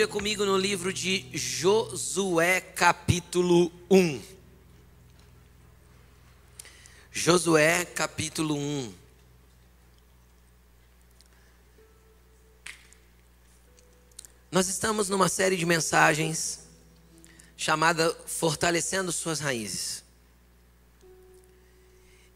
[0.00, 4.22] Bíblia comigo no livro de Josué, capítulo 1.
[7.12, 8.94] Josué, capítulo 1.
[14.50, 16.60] Nós estamos numa série de mensagens
[17.54, 20.02] chamada Fortalecendo Suas Raízes.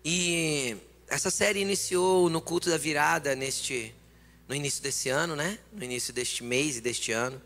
[0.05, 0.77] E
[1.09, 3.95] essa série iniciou no culto da virada neste
[4.47, 5.59] no início desse ano, né?
[5.73, 7.41] No início deste mês e deste ano.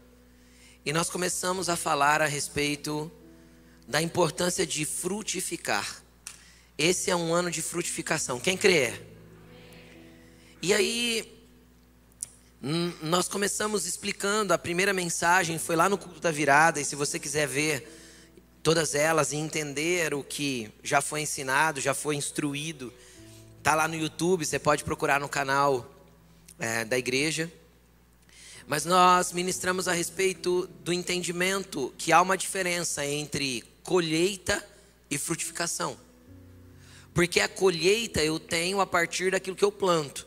[0.88, 3.12] E nós começamos a falar a respeito
[3.86, 6.02] da importância de frutificar.
[6.78, 8.40] Esse é um ano de frutificação.
[8.40, 8.98] Quem crê?
[10.62, 11.46] E aí
[13.02, 17.18] nós começamos explicando, a primeira mensagem foi lá no culto da virada, e se você
[17.18, 17.86] quiser ver
[18.62, 22.90] todas elas e entender o que já foi ensinado, já foi instruído,
[23.62, 25.86] tá lá no YouTube, você pode procurar no canal
[26.58, 27.52] é, da igreja.
[28.68, 34.62] Mas nós ministramos a respeito do entendimento que há uma diferença entre colheita
[35.10, 35.96] e frutificação.
[37.14, 40.26] Porque a colheita eu tenho a partir daquilo que eu planto.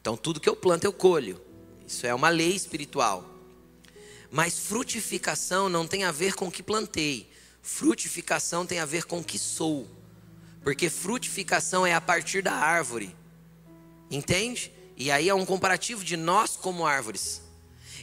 [0.00, 1.40] Então, tudo que eu planto eu colho.
[1.86, 3.24] Isso é uma lei espiritual.
[4.32, 7.30] Mas frutificação não tem a ver com o que plantei.
[7.62, 9.88] Frutificação tem a ver com o que sou.
[10.64, 13.14] Porque frutificação é a partir da árvore.
[14.10, 14.72] Entende?
[15.00, 17.40] E aí é um comparativo de nós como árvores.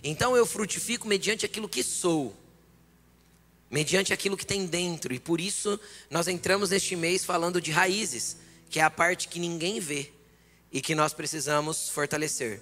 [0.01, 2.33] Então eu frutifico mediante aquilo que sou.
[3.69, 5.13] Mediante aquilo que tem dentro.
[5.13, 5.77] E por isso
[6.09, 8.37] nós entramos neste mês falando de raízes,
[8.69, 10.09] que é a parte que ninguém vê
[10.71, 12.61] e que nós precisamos fortalecer.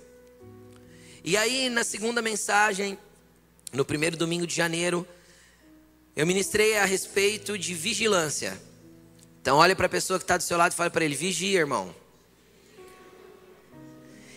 [1.23, 2.97] E aí, na segunda mensagem,
[3.71, 5.07] no primeiro domingo de janeiro,
[6.15, 8.59] eu ministrei a respeito de vigilância.
[9.39, 11.59] Então, olhe para a pessoa que está do seu lado e fale para ele: vigia,
[11.59, 11.95] irmão.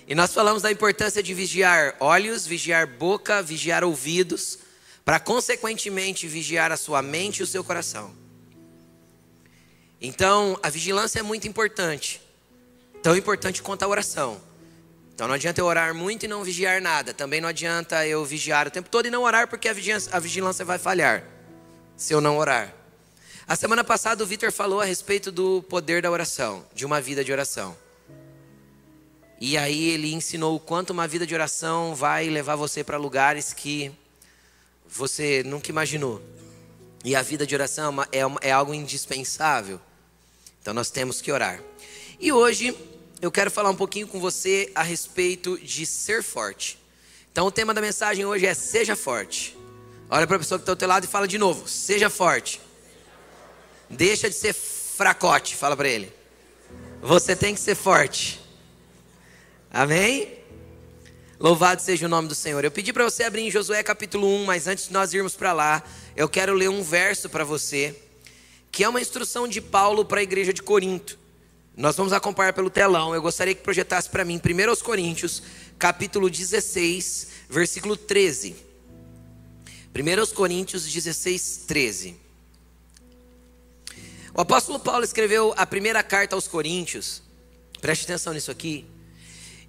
[0.07, 4.59] E nós falamos da importância de vigiar olhos, vigiar boca, vigiar ouvidos,
[5.05, 8.15] para consequentemente vigiar a sua mente e o seu coração.
[10.01, 12.21] Então, a vigilância é muito importante
[13.07, 14.41] tão importante quanto a oração.
[15.15, 17.15] Então não adianta eu orar muito e não vigiar nada.
[17.15, 20.19] Também não adianta eu vigiar o tempo todo e não orar, porque a vigilância, a
[20.19, 21.23] vigilância vai falhar
[21.97, 22.75] se eu não orar.
[23.47, 27.23] A semana passada o Vitor falou a respeito do poder da oração, de uma vida
[27.23, 27.77] de oração.
[29.41, 33.53] E aí ele ensinou o quanto uma vida de oração vai levar você para lugares
[33.53, 33.93] que
[34.89, 36.23] você nunca imaginou.
[37.05, 39.81] E a vida de oração é, uma, é, é algo indispensável.
[40.61, 41.63] Então nós temos que orar.
[42.19, 42.77] E hoje
[43.21, 46.79] eu quero falar um pouquinho com você a respeito de ser forte.
[47.37, 49.55] Então, o tema da mensagem hoje é Seja Forte.
[50.09, 52.61] Olha para a pessoa que está ao teu lado e fala de novo: Seja forte.
[53.91, 56.11] Deixa de ser fracote, fala para ele.
[57.03, 58.41] Você tem que ser forte.
[59.71, 60.37] Amém?
[61.39, 62.65] Louvado seja o nome do Senhor.
[62.65, 65.53] Eu pedi para você abrir em Josué capítulo 1, mas antes de nós irmos para
[65.53, 65.83] lá,
[66.17, 67.95] eu quero ler um verso para você,
[68.73, 71.19] que é uma instrução de Paulo para a igreja de Corinto.
[71.77, 73.15] Nós vamos acompanhar pelo telão.
[73.15, 75.43] Eu gostaria que projetasse para mim 1 Coríntios,
[75.79, 78.57] capítulo 16, versículo 13.
[79.95, 82.17] 1 Coríntios 16, 13.
[84.33, 87.23] O apóstolo Paulo escreveu a primeira carta aos Coríntios,
[87.81, 88.87] preste atenção nisso aqui,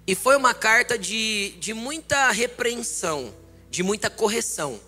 [0.08, 3.30] e foi uma carta de, de muita repreensão,
[3.70, 4.80] de muita correção.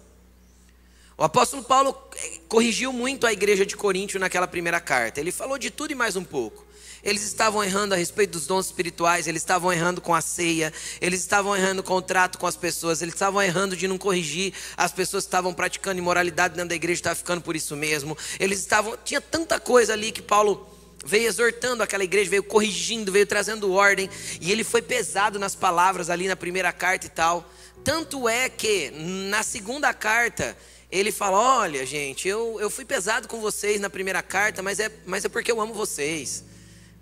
[1.19, 5.59] O apóstolo Paulo eh, corrigiu muito a igreja de Coríntio naquela primeira carta, ele falou
[5.59, 6.67] de tudo e mais um pouco.
[7.05, 10.73] Eles estavam errando a respeito dos dons espirituais, eles estavam errando com a ceia,
[11.03, 14.55] eles estavam errando com o trato com as pessoas, eles estavam errando de não corrigir
[14.75, 18.17] as pessoas que estavam praticando imoralidade dentro da igreja, estavam ficando por isso mesmo.
[18.39, 23.27] Eles estavam, tinha tanta coisa ali que Paulo veio exortando aquela igreja, veio corrigindo, veio
[23.27, 24.09] trazendo ordem,
[24.41, 27.49] e ele foi pesado nas palavras ali na primeira carta e tal.
[27.83, 28.91] Tanto é que
[29.31, 30.57] na segunda carta
[30.91, 34.91] ele fala: Olha, gente, eu, eu fui pesado com vocês na primeira carta, mas é,
[35.07, 36.45] mas é porque eu amo vocês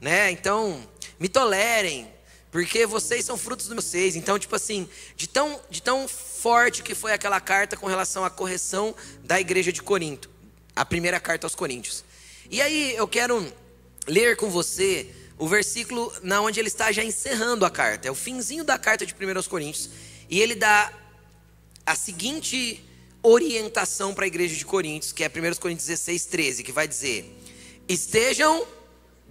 [0.00, 0.30] né?
[0.30, 0.86] Então,
[1.18, 2.08] me tolerem,
[2.50, 4.16] porque vocês são frutos de vocês.
[4.16, 8.30] Então, tipo assim, de tão, de tão forte que foi aquela carta com relação à
[8.30, 8.94] correção
[9.24, 10.30] da igreja de Corinto,
[10.74, 12.04] a primeira carta aos Coríntios.
[12.50, 13.52] E aí eu quero
[14.08, 18.14] ler com você o versículo na onde ele está já encerrando a carta, é o
[18.14, 19.90] finzinho da carta de 1 aos Coríntios,
[20.28, 20.92] e ele dá
[21.86, 22.84] a seguinte
[23.22, 27.38] orientação para a igreja de Coríntios, que é 1 Coríntios 16, 13, que vai dizer:
[27.88, 28.66] Estejam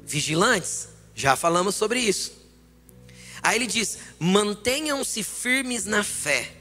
[0.04, 0.88] vigilantes.
[1.14, 2.34] Já falamos sobre isso.
[3.42, 6.52] Aí ele diz: mantenham-se firmes na fé,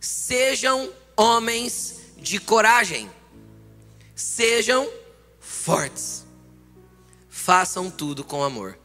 [0.00, 3.10] sejam homens de coragem,
[4.14, 4.88] sejam
[5.40, 6.24] fortes,
[7.44, 8.78] façam tudo com amor.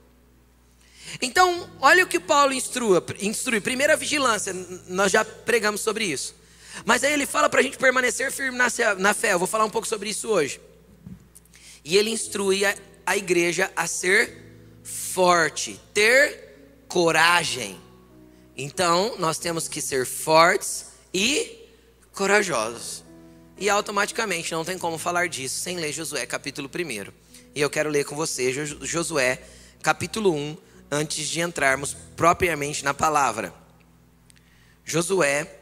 [1.22, 3.62] Então, olha o que Paulo instrua, instrui.
[3.62, 4.54] Primeira vigilância,
[4.88, 6.36] nós já pregamos sobre isso.
[6.84, 9.34] Mas aí ele fala para a gente permanecer firme na, fé.
[9.34, 10.60] Eu vou falar um pouco sobre isso hoje.
[11.86, 12.76] E ele instrui a,
[13.06, 14.44] a igreja a ser
[14.84, 17.80] forte, ter coragem.
[18.56, 21.64] Então, nós temos que ser fortes e
[22.12, 23.04] corajosos.
[23.58, 27.27] E automaticamente não tem como falar disso sem ler Josué capítulo 1.
[27.58, 29.42] E eu quero ler com você Josué
[29.82, 30.58] capítulo 1,
[30.92, 33.52] antes de entrarmos propriamente na palavra.
[34.86, 35.60] Josué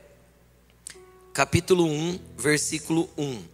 [1.34, 3.46] capítulo 1, versículo 1.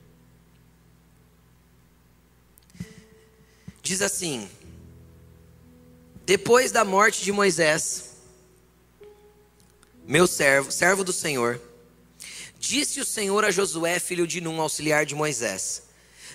[3.83, 4.49] Diz assim:
[6.25, 8.15] Depois da morte de Moisés,
[10.03, 11.61] meu servo, servo do Senhor,
[12.57, 15.83] disse o Senhor a Josué, filho de Num, auxiliar de Moisés: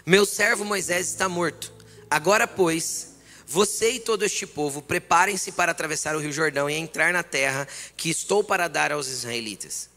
[0.06, 1.75] Meu servo Moisés está morto.
[2.11, 3.14] Agora, pois,
[3.47, 7.67] você e todo este povo, preparem-se para atravessar o rio Jordão e entrar na terra
[7.97, 9.88] que estou para dar aos israelitas.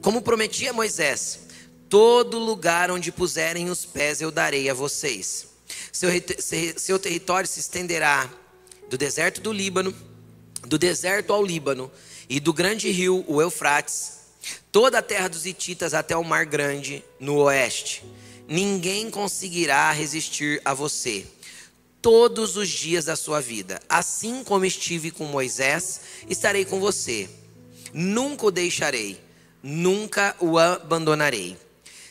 [0.00, 1.40] Como prometi a Moisés,
[1.88, 5.48] todo lugar onde puserem os pés eu darei a vocês.
[5.92, 6.10] Seu,
[6.76, 8.30] seu território se estenderá
[8.88, 9.94] do deserto do Líbano,
[10.66, 11.90] do deserto ao Líbano,
[12.28, 14.20] e do grande rio, o Eufrates,
[14.70, 18.04] toda a terra dos Hititas até o Mar Grande, no oeste.
[18.50, 21.24] Ninguém conseguirá resistir a você
[22.02, 23.80] todos os dias da sua vida.
[23.88, 27.30] Assim como estive com Moisés, estarei com você.
[27.94, 29.20] Nunca o deixarei,
[29.62, 31.56] nunca o abandonarei.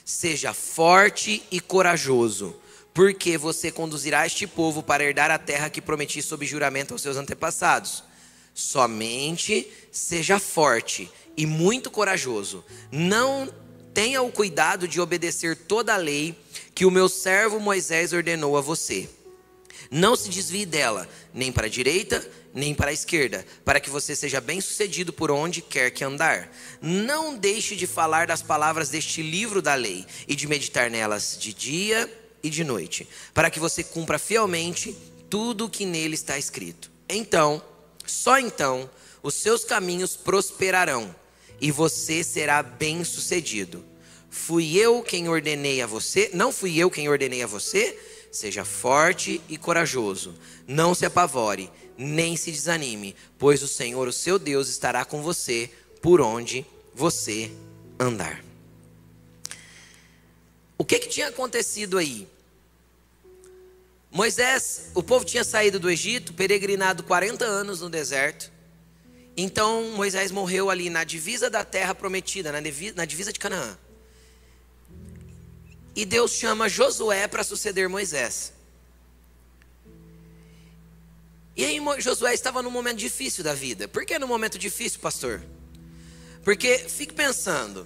[0.06, 2.56] Seja forte e corajoso,
[2.94, 7.18] porque você conduzirá este povo para herdar a terra que prometi sob juramento aos seus
[7.18, 8.02] antepassados.
[8.54, 12.64] Somente seja forte e muito corajoso.
[12.90, 13.54] Não
[14.00, 16.34] tenha o cuidado de obedecer toda a lei
[16.74, 19.10] que o meu servo Moisés ordenou a você
[19.92, 24.16] não se desvie dela, nem para a direita, nem para a esquerda, para que você
[24.16, 26.52] seja bem-sucedido por onde quer que andar.
[26.82, 31.54] Não deixe de falar das palavras deste livro da lei e de meditar nelas de
[31.54, 32.12] dia
[32.44, 34.96] e de noite, para que você cumpra fielmente
[35.30, 36.92] tudo o que nele está escrito.
[37.08, 37.62] Então,
[38.06, 38.90] só então,
[39.24, 41.14] os seus caminhos prosperarão
[41.60, 43.89] e você será bem-sucedido.
[44.46, 47.98] Fui eu quem ordenei a você, não fui eu quem ordenei a você,
[48.32, 50.36] Seja forte e corajoso,
[50.68, 55.70] não se apavore, nem se desanime, pois o Senhor, o seu Deus, estará com você
[56.00, 56.64] por onde
[56.94, 57.52] você
[58.00, 58.44] andar.
[60.78, 62.28] O que, que tinha acontecido aí?
[64.12, 68.52] Moisés, o povo tinha saído do Egito, peregrinado 40 anos no deserto.
[69.36, 73.78] Então Moisés morreu ali na divisa da terra prometida, na divisa de Canaã.
[76.00, 78.54] E Deus chama Josué para suceder Moisés.
[81.58, 83.86] E aí Josué estava num momento difícil da vida.
[83.86, 85.44] Por que no momento difícil, pastor?
[86.42, 87.86] Porque fique pensando.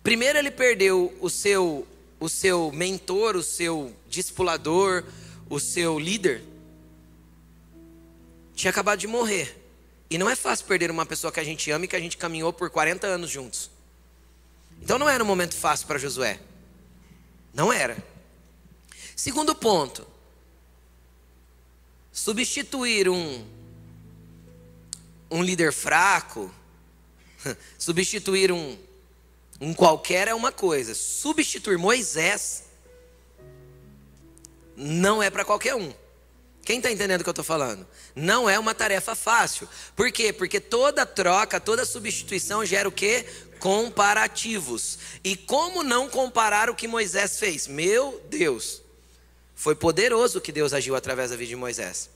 [0.00, 1.84] Primeiro ele perdeu o seu
[2.20, 5.02] o seu mentor, o seu discipulador,
[5.48, 6.44] o seu líder.
[8.54, 9.60] Tinha acabado de morrer.
[10.08, 12.16] E não é fácil perder uma pessoa que a gente ama e que a gente
[12.16, 13.72] caminhou por 40 anos juntos.
[14.80, 16.38] Então não era um momento fácil para Josué.
[17.52, 17.96] Não era.
[19.16, 20.06] Segundo ponto,
[22.12, 23.46] substituir um,
[25.30, 26.52] um líder fraco,
[27.78, 28.78] substituir um,
[29.60, 32.64] um qualquer é uma coisa, substituir Moisés
[34.76, 35.92] não é para qualquer um.
[36.64, 37.86] Quem está entendendo o que eu estou falando?
[38.14, 39.68] Não é uma tarefa fácil.
[39.96, 40.32] Por quê?
[40.32, 43.26] Porque toda troca, toda substituição gera o quê?
[43.60, 44.98] Comparativos.
[45.22, 47.68] E como não comparar o que Moisés fez?
[47.68, 48.82] Meu Deus,
[49.54, 52.10] foi poderoso que Deus agiu através da vida de Moisés.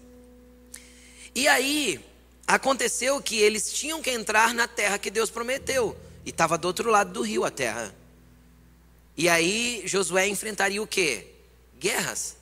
[1.34, 2.04] E aí,
[2.46, 6.90] aconteceu que eles tinham que entrar na terra que Deus prometeu, e estava do outro
[6.90, 7.94] lado do rio a terra.
[9.16, 11.26] E aí, Josué enfrentaria o quê?
[11.78, 12.36] Guerras.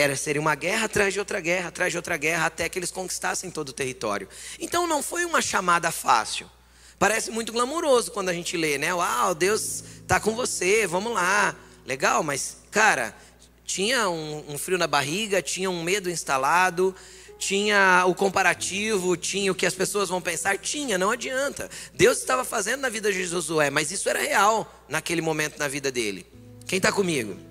[0.00, 2.90] Era seria uma guerra atrás de outra guerra, atrás de outra guerra, até que eles
[2.90, 4.26] conquistassem todo o território.
[4.58, 6.50] Então não foi uma chamada fácil.
[6.98, 8.94] Parece muito glamuroso quando a gente lê, né?
[8.94, 11.54] Uau, Deus está com você, vamos lá.
[11.84, 13.14] Legal, mas, cara,
[13.62, 16.94] tinha um, um frio na barriga, tinha um medo instalado,
[17.38, 21.68] tinha o comparativo, tinha o que as pessoas vão pensar, tinha, não adianta.
[21.92, 25.92] Deus estava fazendo na vida de Josué, mas isso era real naquele momento na vida
[25.92, 26.26] dele.
[26.66, 27.49] Quem está comigo?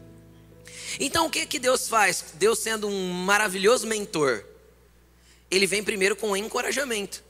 [1.00, 2.25] Então o que, que Deus faz?
[2.36, 4.44] Deus sendo um maravilhoso mentor,
[5.50, 7.24] ele vem primeiro com encorajamento.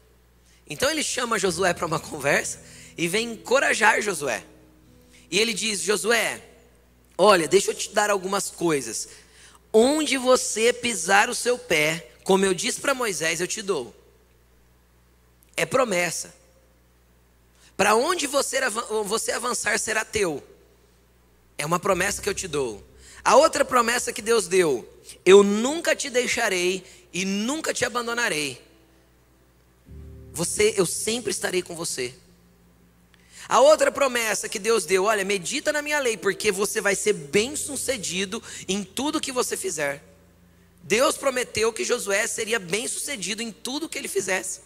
[0.69, 2.61] Então ele chama Josué para uma conversa
[2.97, 4.43] e vem encorajar Josué.
[5.31, 6.41] E ele diz: Josué,
[7.17, 9.09] olha, deixa eu te dar algumas coisas.
[9.71, 13.95] Onde você pisar o seu pé, como eu disse para Moisés, eu te dou.
[15.55, 16.33] É promessa.
[17.77, 18.59] Para onde você,
[19.05, 20.43] você avançar será teu.
[21.57, 22.83] É uma promessa que eu te dou.
[23.23, 24.87] A outra promessa que Deus deu:
[25.25, 26.83] eu nunca te deixarei
[27.13, 28.61] e nunca te abandonarei.
[30.31, 32.13] Você, eu sempre estarei com você.
[33.47, 37.13] A outra promessa que Deus deu, olha, medita na minha lei, porque você vai ser
[37.13, 40.03] bem-sucedido em tudo que você fizer.
[40.83, 44.61] Deus prometeu que Josué seria bem-sucedido em tudo que ele fizesse.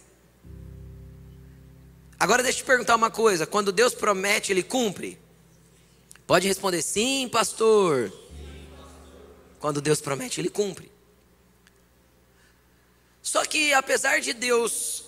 [2.18, 5.18] Agora deixa eu te perguntar uma coisa: quando Deus promete, ele cumpre?
[6.26, 8.12] Pode responder sim, pastor.
[9.64, 10.92] Quando Deus promete, ele cumpre.
[13.22, 15.06] Só que apesar de Deus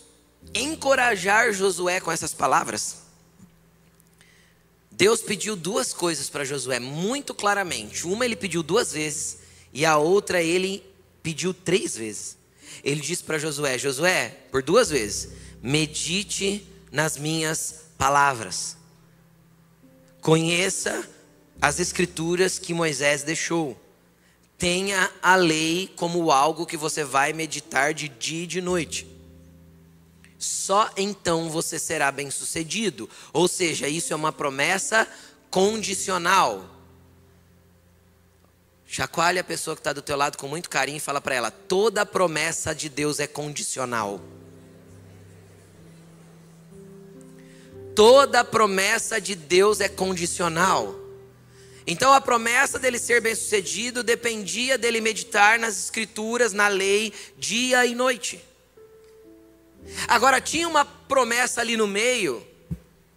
[0.55, 3.03] encorajar Josué com essas palavras,
[4.91, 8.07] Deus pediu duas coisas para Josué muito claramente.
[8.07, 9.41] Uma ele pediu duas vezes
[9.75, 10.83] e a outra ele
[11.23, 12.39] pediu três vezes.
[12.83, 15.33] Ele disse para Josué: Josué, por duas vezes,
[15.63, 18.75] medite nas minhas palavras.
[20.23, 21.07] Conheça
[21.61, 23.85] as escrituras que Moisés deixou.
[24.59, 29.17] Tenha a lei como algo que você vai meditar de dia e de noite
[30.39, 33.09] só então você será bem-sucedido.
[33.33, 35.07] Ou seja, isso é uma promessa
[35.51, 36.65] condicional.
[38.87, 41.51] Chacoalhe a pessoa que está do teu lado com muito carinho e fala para ela:
[41.51, 44.21] toda promessa de Deus é condicional.
[47.95, 50.95] Toda promessa de Deus é condicional.
[51.87, 57.95] Então a promessa dele ser bem-sucedido dependia dele meditar nas escrituras, na lei, dia e
[57.95, 58.43] noite.
[60.09, 62.45] Agora, tinha uma promessa ali no meio,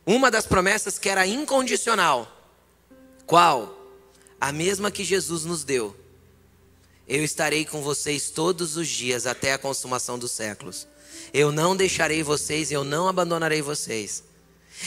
[0.05, 2.31] uma das promessas que era incondicional.
[3.25, 3.75] Qual?
[4.39, 5.95] A mesma que Jesus nos deu.
[7.07, 10.87] Eu estarei com vocês todos os dias até a consumação dos séculos.
[11.33, 14.23] Eu não deixarei vocês, eu não abandonarei vocês.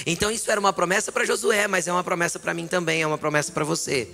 [0.06, 3.06] Então isso era uma promessa para Josué, mas é uma promessa para mim também, é
[3.06, 4.08] uma promessa para você.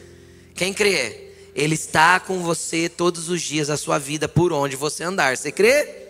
[0.55, 1.33] Quem crê?
[1.55, 5.37] Ele está com você todos os dias da sua vida por onde você andar.
[5.37, 6.09] Você crê?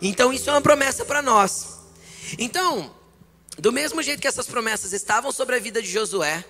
[0.00, 1.78] Então isso é uma promessa para nós.
[2.38, 2.94] Então,
[3.58, 6.44] do mesmo jeito que essas promessas estavam sobre a vida de Josué,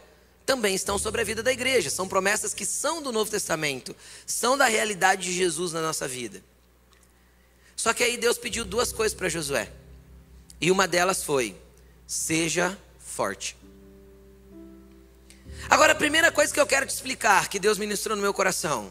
[0.44, 1.90] também estão sobre a vida da igreja.
[1.90, 3.94] São promessas que são do Novo Testamento,
[4.26, 6.42] são da realidade de Jesus na nossa vida.
[7.76, 9.70] Só que aí Deus pediu duas coisas para Josué.
[10.60, 11.54] E uma delas foi:
[12.08, 13.54] seja forte.
[15.68, 18.90] Agora, a primeira coisa que eu quero te explicar, que Deus ministrou no meu coração,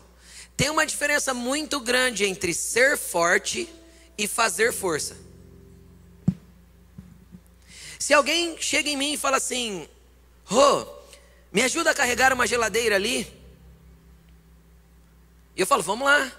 [0.55, 3.67] tem uma diferença muito grande entre ser forte
[4.15, 5.17] e fazer força.
[7.97, 9.89] Se alguém chega em mim e fala assim:
[10.45, 10.97] Rô, oh,
[11.51, 13.25] me ajuda a carregar uma geladeira ali.
[15.55, 16.31] E eu falo: Vamos lá.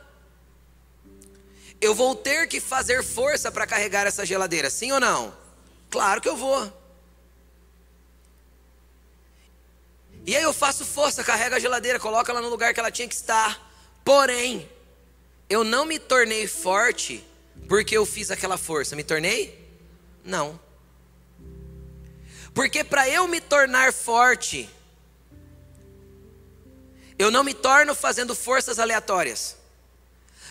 [1.81, 5.48] Eu vou ter que fazer força para carregar essa geladeira, sim ou não?
[5.91, 6.73] Claro que eu vou.
[10.27, 13.09] E aí eu faço força, carrego a geladeira, coloco ela no lugar que ela tinha
[13.09, 13.67] que estar.
[14.05, 14.69] Porém,
[15.49, 17.25] eu não me tornei forte
[17.67, 19.67] porque eu fiz aquela força, me tornei?
[20.23, 20.61] Não.
[22.53, 24.69] Porque para eu me tornar forte,
[27.19, 29.57] eu não me torno fazendo forças aleatórias.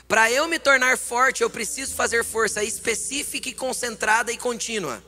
[0.08, 5.04] Para eu me tornar forte, eu preciso fazer força específica e concentrada e contínua.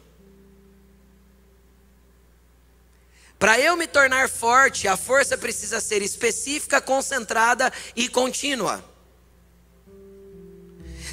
[3.40, 8.84] Para eu me tornar forte, a força precisa ser específica, concentrada e contínua.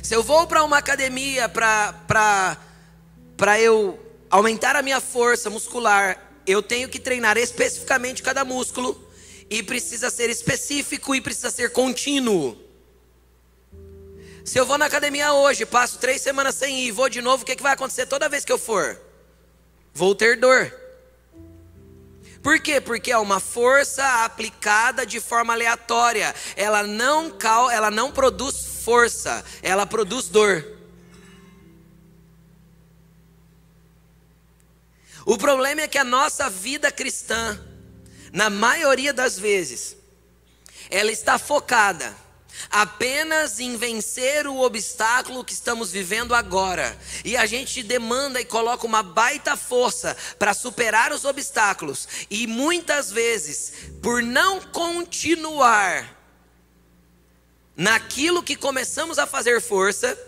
[0.02, 2.59] Se eu vou para uma academia para
[3.61, 9.09] eu aumentar a minha força muscular, eu tenho que treinar especificamente cada músculo
[9.49, 12.61] e precisa ser específico e precisa ser contínuo.
[14.45, 17.47] Se eu vou na academia hoje, passo três semanas sem ir, vou de novo, o
[17.47, 19.00] que, que vai acontecer toda vez que eu for?
[19.95, 20.86] Vou ter dor.
[22.47, 22.81] Por quê?
[22.81, 26.33] Porque é uma força aplicada de forma aleatória.
[26.55, 27.37] Ela não,
[27.73, 30.65] ela não produz força, ela produz dor.
[35.25, 37.61] O problema é que a nossa vida cristã,
[38.33, 39.97] na maioria das vezes,
[40.88, 42.15] ela está focada
[42.71, 46.97] apenas em vencer o obstáculo que estamos vivendo agora.
[47.25, 52.09] E a gente demanda e coloca uma baita força para superar os obstáculos.
[52.31, 53.73] E muitas vezes,
[54.03, 56.15] por não continuar
[57.77, 60.19] naquilo que começamos a fazer força,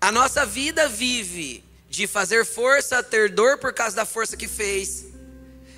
[0.00, 5.06] a nossa vida vive de fazer força, ter dor por causa da força que fez,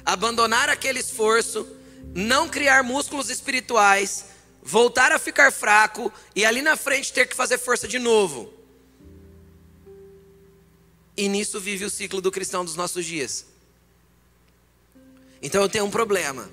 [0.04, 1.66] abandonar aquele esforço,
[2.14, 4.26] não criar músculos espirituais,
[4.62, 8.52] voltar a ficar fraco e ali na frente ter que fazer força de novo.
[11.16, 13.46] E nisso vive o ciclo do cristão dos nossos dias.
[15.42, 16.48] Então eu tenho um problema.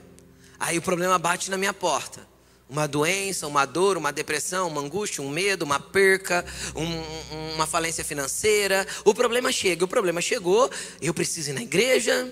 [0.59, 2.27] Aí o problema bate na minha porta.
[2.67, 8.03] Uma doença, uma dor, uma depressão, uma angústia, um medo, uma perca, um, uma falência
[8.03, 8.85] financeira.
[9.05, 10.69] O problema chega, o problema chegou,
[11.01, 12.31] eu preciso ir na igreja.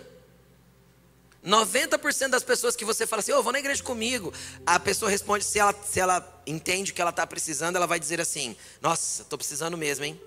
[1.48, 4.34] 90% das pessoas que você fala assim, oh, vou na igreja comigo,
[4.66, 8.20] a pessoa responde, se ela, se ela entende que ela está precisando, ela vai dizer
[8.20, 10.20] assim, nossa, estou precisando mesmo, hein?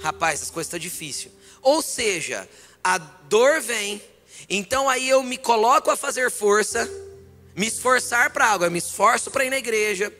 [0.00, 1.32] Rapaz, as coisas estão difíceis.
[1.60, 2.48] Ou seja,
[2.82, 4.00] a dor vem,
[4.48, 6.88] então aí eu me coloco a fazer força,
[7.54, 10.12] me esforçar para algo, eu me esforço para ir na igreja,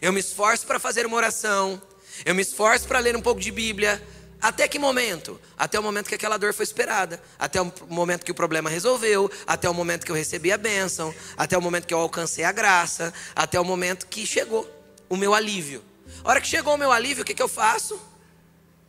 [0.00, 1.80] eu me esforço para fazer uma oração,
[2.24, 4.00] eu me esforço para ler um pouco de Bíblia.
[4.42, 5.40] Até que momento?
[5.56, 9.30] Até o momento que aquela dor foi esperada, até o momento que o problema resolveu,
[9.46, 12.50] até o momento que eu recebi a bênção, até o momento que eu alcancei a
[12.50, 14.68] graça, até o momento que chegou
[15.08, 15.80] o meu alívio.
[16.24, 18.00] A hora que chegou o meu alívio, o que, que eu faço?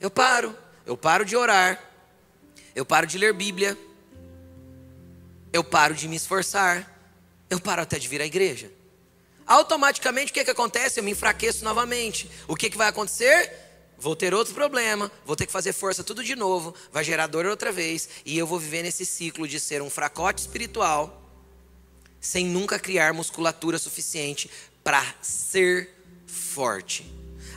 [0.02, 0.58] Eu paro,
[0.88, 1.80] eu paro de orar,
[2.76, 3.78] eu paro de ler Bíblia,
[5.54, 6.92] eu paro de me esforçar,
[7.48, 8.72] eu paro até de vir à igreja.
[9.46, 11.00] Automaticamente o que, que acontece?
[11.00, 12.28] Eu me enfraqueço novamente.
[12.48, 13.52] O que, que vai acontecer?
[14.04, 17.46] Vou ter outro problema, vou ter que fazer força tudo de novo, vai gerar dor
[17.46, 21.24] outra vez, e eu vou viver nesse ciclo de ser um fracote espiritual,
[22.20, 24.52] sem nunca criar musculatura suficiente
[24.84, 25.90] para ser
[26.28, 27.10] forte.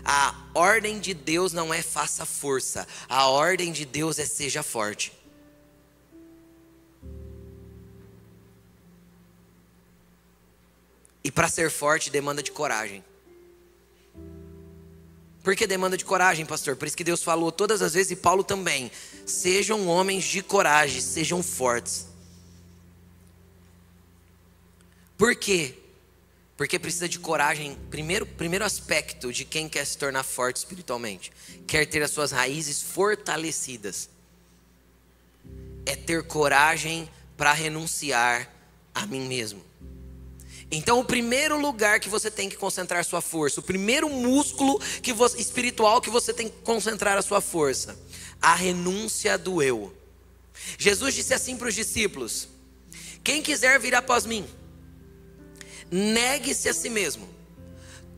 [0.05, 5.13] A ordem de Deus não é faça força, a ordem de Deus é seja forte.
[11.25, 13.03] E para ser forte demanda de coragem.
[15.47, 16.75] Por que demanda de coragem, pastor?
[16.75, 18.91] Por isso que Deus falou todas as vezes, e Paulo também:
[19.25, 22.09] sejam homens de coragem, sejam fortes.
[25.17, 25.79] Por quê?
[26.57, 31.31] Porque precisa de coragem, primeiro, primeiro aspecto de quem quer se tornar forte espiritualmente,
[31.65, 34.11] quer ter as suas raízes fortalecidas.
[35.87, 38.53] É ter coragem para renunciar
[38.93, 39.63] a mim mesmo.
[40.71, 45.13] Então, o primeiro lugar que você tem que concentrar sua força, o primeiro músculo que
[45.13, 47.97] você, espiritual que você tem que concentrar a sua força,
[48.43, 49.97] a renúncia do eu.
[50.77, 52.49] Jesus disse assim para os discípulos:
[53.23, 54.45] Quem quiser vir após mim,
[55.89, 57.29] negue-se a si mesmo,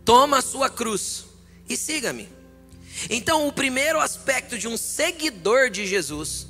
[0.03, 1.27] toma a sua cruz
[1.69, 2.31] e siga-me.
[3.11, 6.47] Então, o primeiro aspecto de um seguidor de Jesus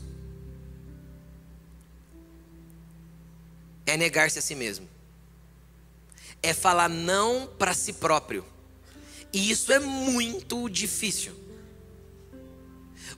[3.85, 4.89] é negar-se a si mesmo
[6.43, 8.45] é falar não para si próprio.
[9.33, 11.33] E isso é muito difícil.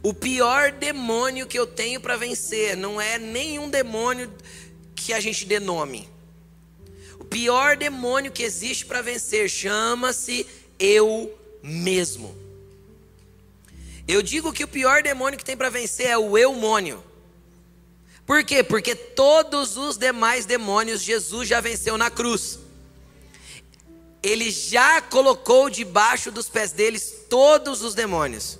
[0.03, 4.33] O pior demônio que eu tenho para vencer não é nenhum demônio
[4.95, 6.09] que a gente dê nome.
[7.19, 10.47] O pior demônio que existe para vencer chama-se
[10.79, 12.35] eu mesmo.
[14.09, 17.05] Eu digo que o pior demônio que tem para vencer é o eumônio.
[18.27, 18.63] Por quê?
[18.63, 22.59] Porque todos os demais demônios Jesus já venceu na cruz
[24.23, 28.59] ele já colocou debaixo dos pés deles todos os demônios.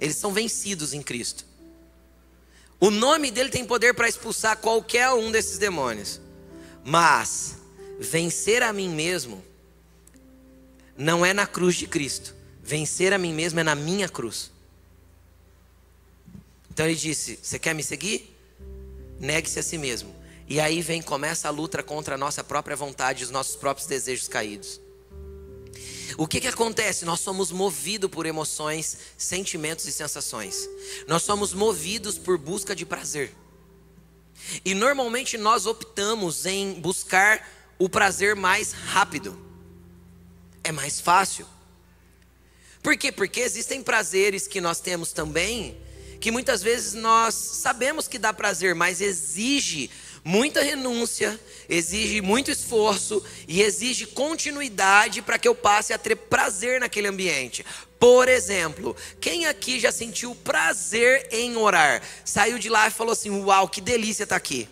[0.00, 1.44] Eles são vencidos em Cristo.
[2.80, 6.20] O nome dele tem poder para expulsar qualquer um desses demônios.
[6.84, 7.56] Mas
[8.00, 9.44] vencer a mim mesmo
[10.96, 12.34] não é na cruz de Cristo.
[12.60, 14.50] Vencer a mim mesmo é na minha cruz.
[16.72, 18.36] Então ele disse: Você quer me seguir?
[19.20, 20.12] Negue-se a si mesmo.
[20.52, 24.28] E aí vem, começa a luta contra a nossa própria vontade, os nossos próprios desejos
[24.28, 24.78] caídos.
[26.18, 27.06] O que, que acontece?
[27.06, 30.68] Nós somos movidos por emoções, sentimentos e sensações.
[31.08, 33.34] Nós somos movidos por busca de prazer.
[34.62, 39.42] E normalmente nós optamos em buscar o prazer mais rápido.
[40.62, 41.46] É mais fácil.
[42.82, 43.10] Por quê?
[43.10, 45.80] Porque existem prazeres que nós temos também,
[46.20, 49.90] que muitas vezes nós sabemos que dá prazer, mas exige
[50.24, 56.80] muita renúncia, exige muito esforço e exige continuidade para que eu passe a ter prazer
[56.80, 57.64] naquele ambiente.
[57.98, 62.02] Por exemplo, quem aqui já sentiu prazer em orar?
[62.24, 64.68] Saiu de lá e falou assim: Uau, que delícia estar tá aqui.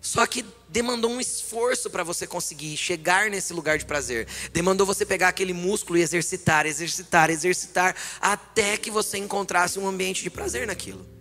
[0.00, 4.28] Só que demandou um esforço para você conseguir chegar nesse lugar de prazer.
[4.52, 10.22] Demandou você pegar aquele músculo e exercitar, exercitar, exercitar, até que você encontrasse um ambiente
[10.22, 11.13] de prazer naquilo.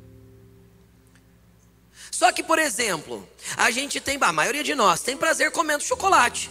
[2.24, 6.50] Só que, por exemplo, a gente tem, a maioria de nós tem prazer comendo chocolate.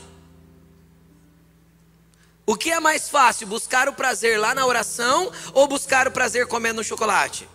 [2.45, 6.47] O que é mais fácil, buscar o prazer lá na oração ou buscar o prazer
[6.47, 7.49] comendo chocolate?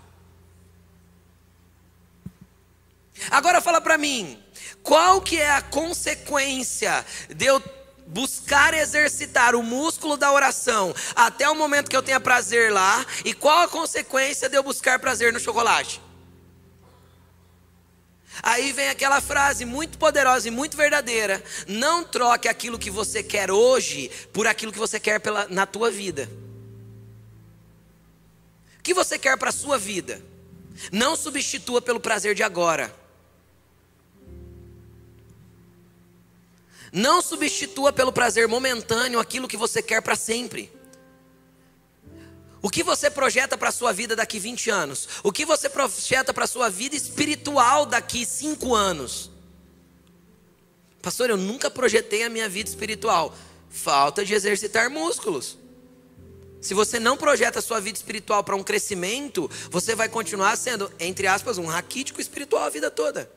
[3.29, 4.43] Agora fala para mim,
[4.81, 7.63] qual que é a consequência de eu
[8.07, 13.31] buscar exercitar o músculo da oração até o momento que eu tenha prazer lá, e
[13.31, 16.06] qual a consequência de eu buscar prazer no chocolate?
[18.41, 23.51] Aí vem aquela frase muito poderosa e muito verdadeira: não troque aquilo que você quer
[23.51, 26.29] hoje por aquilo que você quer pela, na tua vida.
[28.79, 30.21] O que você quer para a sua vida?
[30.91, 32.93] Não substitua pelo prazer de agora.
[36.91, 40.76] Não substitua pelo prazer momentâneo aquilo que você quer para sempre.
[42.67, 45.07] O que você projeta para a sua vida daqui 20 anos?
[45.23, 49.31] O que você projeta para a sua vida espiritual daqui 5 anos?
[51.01, 53.33] Pastor, eu nunca projetei a minha vida espiritual.
[53.69, 55.57] Falta de exercitar músculos.
[56.59, 60.91] Se você não projeta a sua vida espiritual para um crescimento, você vai continuar sendo,
[60.99, 63.31] entre aspas, um raquítico espiritual a vida toda.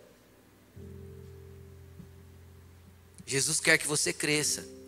[3.25, 4.80] Jesus quer que você cresça.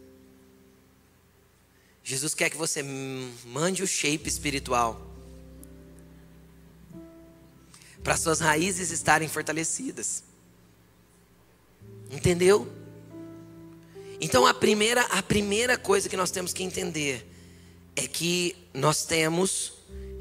[2.04, 2.82] Jesus quer que você
[3.44, 5.00] mande o shape espiritual.
[8.02, 10.24] Para suas raízes estarem fortalecidas.
[12.10, 12.70] Entendeu?
[14.20, 17.26] Então a primeira, a primeira coisa que nós temos que entender
[17.94, 19.74] é que nós temos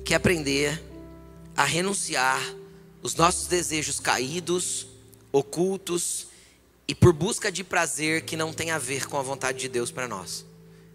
[0.06, 0.82] que aprender
[1.56, 2.42] a renunciar
[3.02, 4.88] os nossos desejos caídos,
[5.32, 6.28] ocultos,
[6.88, 9.92] e por busca de prazer que não tem a ver com a vontade de Deus
[9.92, 10.46] para nós.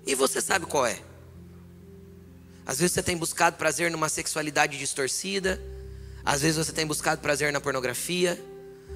[0.07, 1.01] E você sabe qual é?
[2.65, 5.61] Às vezes você tem buscado prazer numa sexualidade distorcida,
[6.25, 8.43] às vezes você tem buscado prazer na pornografia,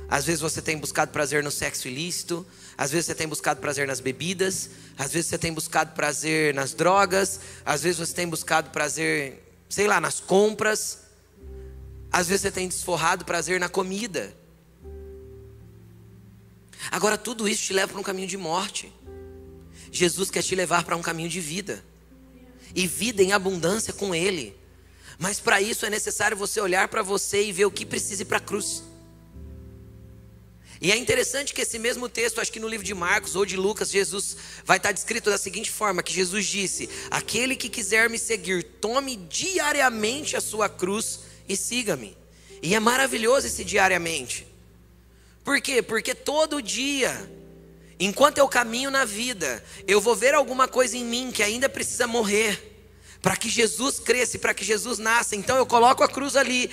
[0.09, 2.45] às vezes você tem buscado prazer no sexo ilícito,
[2.77, 6.75] às vezes você tem buscado prazer nas bebidas, às vezes você tem buscado prazer nas
[6.75, 11.01] drogas, às vezes você tem buscado prazer, sei lá, nas compras,
[12.11, 14.35] às vezes você tem desforrado prazer na comida.
[16.91, 18.93] Agora, tudo isso te leva para um caminho de morte.
[19.91, 21.85] Jesus quer te levar para um caminho de vida,
[22.75, 24.57] e vida em abundância com Ele.
[25.19, 28.27] Mas para isso é necessário você olhar para você e ver o que precisa ir
[28.27, 28.83] para a cruz.
[30.81, 33.55] E é interessante que esse mesmo texto, acho que no livro de Marcos ou de
[33.55, 38.19] Lucas, Jesus vai estar descrito da seguinte forma: que Jesus disse: Aquele que quiser me
[38.19, 42.17] seguir, tome diariamente a sua cruz e siga-me.
[42.63, 44.47] E é maravilhoso esse diariamente.
[45.45, 45.83] Por quê?
[45.83, 47.31] Porque todo dia,
[48.01, 52.07] enquanto eu caminho na vida, eu vou ver alguma coisa em mim que ainda precisa
[52.07, 52.67] morrer,
[53.21, 55.37] para que Jesus cresça, para que Jesus nasça.
[55.37, 56.71] Então eu coloco a cruz ali,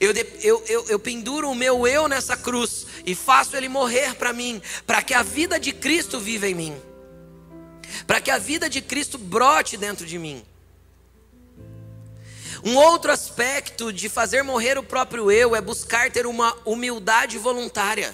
[0.00, 4.32] eu, eu, eu, eu penduro o meu eu nessa cruz e faço ele morrer para
[4.32, 6.76] mim, para que a vida de Cristo viva em mim,
[8.06, 10.44] para que a vida de Cristo brote dentro de mim.
[12.64, 18.12] Um outro aspecto de fazer morrer o próprio eu é buscar ter uma humildade voluntária.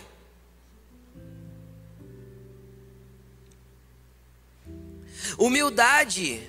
[5.38, 6.42] Humildade,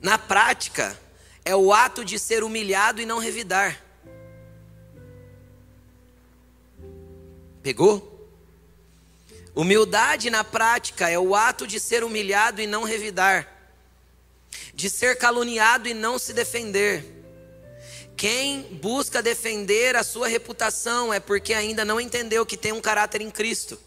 [0.00, 0.98] na prática,
[1.44, 3.82] é o ato de ser humilhado e não revidar.
[7.62, 8.06] Pegou?
[9.54, 13.46] Humildade na prática é o ato de ser humilhado e não revidar,
[14.72, 17.20] de ser caluniado e não se defender
[18.20, 23.22] quem busca defender a sua reputação é porque ainda não entendeu que tem um caráter
[23.22, 23.80] em Cristo.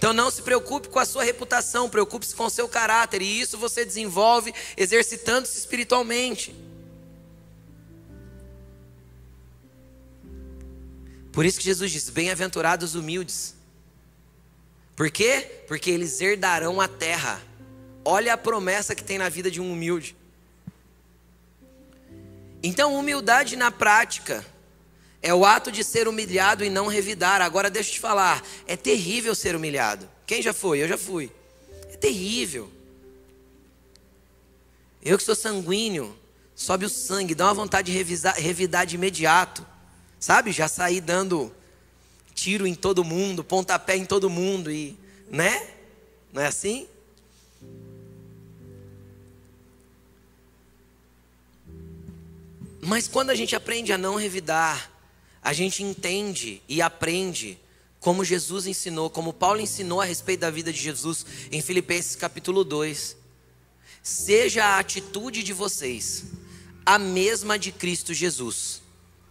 [0.00, 3.58] Então não se preocupe com a sua reputação, preocupe-se com o seu caráter, e isso
[3.58, 6.56] você desenvolve exercitando-se espiritualmente.
[11.30, 13.54] Por isso que Jesus diz: Bem-aventurados os humildes.
[14.96, 15.64] Por quê?
[15.68, 17.38] Porque eles herdarão a terra.
[18.02, 20.16] Olha a promessa que tem na vida de um humilde.
[22.62, 24.46] Então, humildade na prática
[25.22, 27.42] é o ato de ser humilhado e não revidar.
[27.42, 30.08] Agora, deixa eu te falar: é terrível ser humilhado.
[30.26, 30.82] Quem já foi?
[30.82, 31.30] Eu já fui.
[31.92, 32.70] É terrível.
[35.02, 36.16] Eu que sou sanguíneo,
[36.54, 39.66] sobe o sangue, dá uma vontade de revisar, revidar de imediato.
[40.18, 40.52] Sabe?
[40.52, 41.52] Já saí dando
[42.34, 44.96] tiro em todo mundo, pontapé em todo mundo e,
[45.30, 45.68] né?
[46.32, 46.86] Não é assim?
[52.82, 54.90] Mas quando a gente aprende a não revidar,
[55.42, 57.58] a gente entende e aprende
[57.98, 62.64] como Jesus ensinou, como Paulo ensinou a respeito da vida de Jesus em Filipenses capítulo
[62.64, 63.16] 2.
[64.02, 66.24] Seja a atitude de vocês
[66.84, 68.80] a mesma de Cristo Jesus.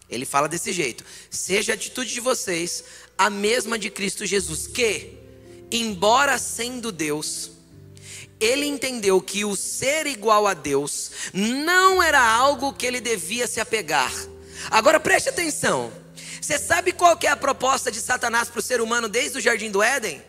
[0.10, 2.84] Ele fala desse jeito: seja a atitude de vocês
[3.18, 5.18] a mesma de Cristo Jesus, que,
[5.72, 7.52] embora sendo Deus,
[8.40, 13.60] ele entendeu que o ser igual a Deus não era algo que ele devia se
[13.60, 14.12] apegar.
[14.70, 15.92] Agora preste atenção:
[16.42, 19.42] Você sabe qual que é a proposta de Satanás para o ser humano desde o
[19.42, 20.22] jardim do Éden?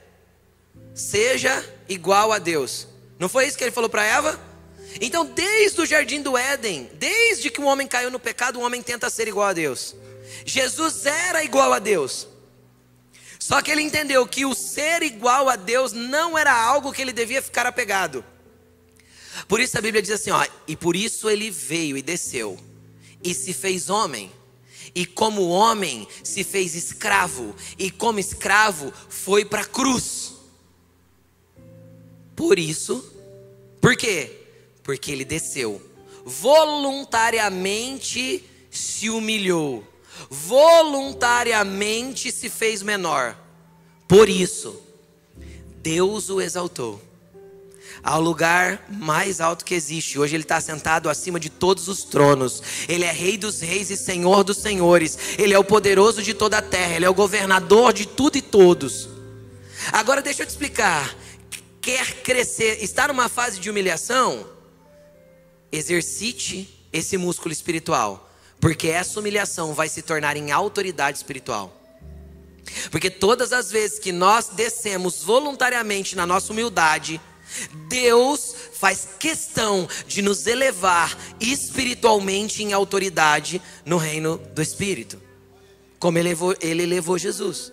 [0.95, 2.87] Seja igual a Deus.
[3.19, 4.41] Não foi isso que ele falou para Eva?
[5.01, 8.83] Então, desde o jardim do Éden, desde que o homem caiu no pecado, o homem
[8.83, 9.95] tenta ser igual a Deus.
[10.45, 12.27] Jesus era igual a Deus.
[13.39, 17.13] Só que ele entendeu que o ser igual a Deus não era algo que ele
[17.13, 18.25] devia ficar apegado.
[19.49, 22.59] Por isso a Bíblia diz assim, ó, e por isso ele veio e desceu
[23.23, 24.33] e se fez homem.
[24.95, 30.33] E como homem se fez escravo, e como escravo foi para a cruz.
[32.35, 33.05] Por isso,
[33.81, 34.39] por quê?
[34.83, 35.81] Porque ele desceu,
[36.25, 39.87] voluntariamente se humilhou,
[40.29, 43.39] voluntariamente se fez menor.
[44.09, 44.83] Por isso,
[45.83, 47.01] Deus o exaltou
[48.03, 50.19] ao lugar mais alto que existe.
[50.19, 52.63] Hoje ele está sentado acima de todos os tronos.
[52.89, 55.19] Ele é Rei dos Reis e Senhor dos Senhores.
[55.39, 56.95] Ele é o poderoso de toda a terra.
[56.95, 59.09] Ele é o governador de tudo e todos.
[59.93, 61.15] Agora deixa eu te explicar.
[61.81, 64.47] Quer crescer, está numa fase de humilhação?
[65.73, 71.77] Exercite esse músculo espiritual, porque essa humilhação vai se tornar em autoridade espiritual.
[72.91, 77.21] Porque todas as vezes que nós descemos voluntariamente na nossa humildade,
[77.89, 85.21] Deus faz questão de nos elevar espiritualmente em autoridade no reino do Espírito,
[85.99, 87.73] como ele levou, ele levou Jesus.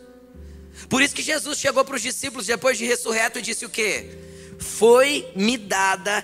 [0.90, 4.18] Por isso que Jesus chegou para os discípulos depois de ressurreto e disse o que?
[4.60, 6.24] Foi me dada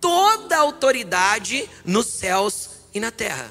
[0.00, 3.50] toda a autoridade nos céus e na terra.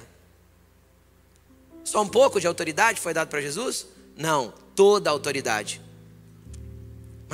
[1.83, 3.85] Só um pouco de autoridade foi dado para Jesus?
[4.17, 5.81] Não, toda a autoridade.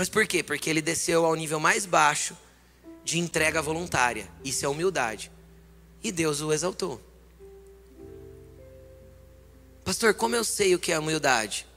[0.01, 0.41] Mas por quê?
[0.41, 2.35] Porque ele desceu ao nível mais baixo
[3.03, 4.27] de entrega voluntária.
[4.43, 5.31] Isso é humildade.
[6.03, 6.99] E Deus o exaltou.
[9.85, 11.67] Pastor, como eu sei o que é humildade?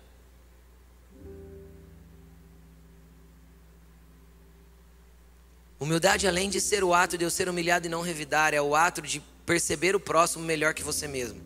[5.79, 8.75] Humildade, além de ser o ato de eu ser humilhado e não revidar, é o
[8.75, 11.43] ato de perceber o próximo melhor que você mesmo.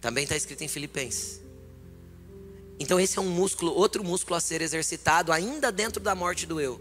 [0.00, 1.39] Também está escrito em Filipenses.
[2.80, 6.58] Então esse é um músculo, outro músculo a ser exercitado ainda dentro da morte do
[6.58, 6.80] eu.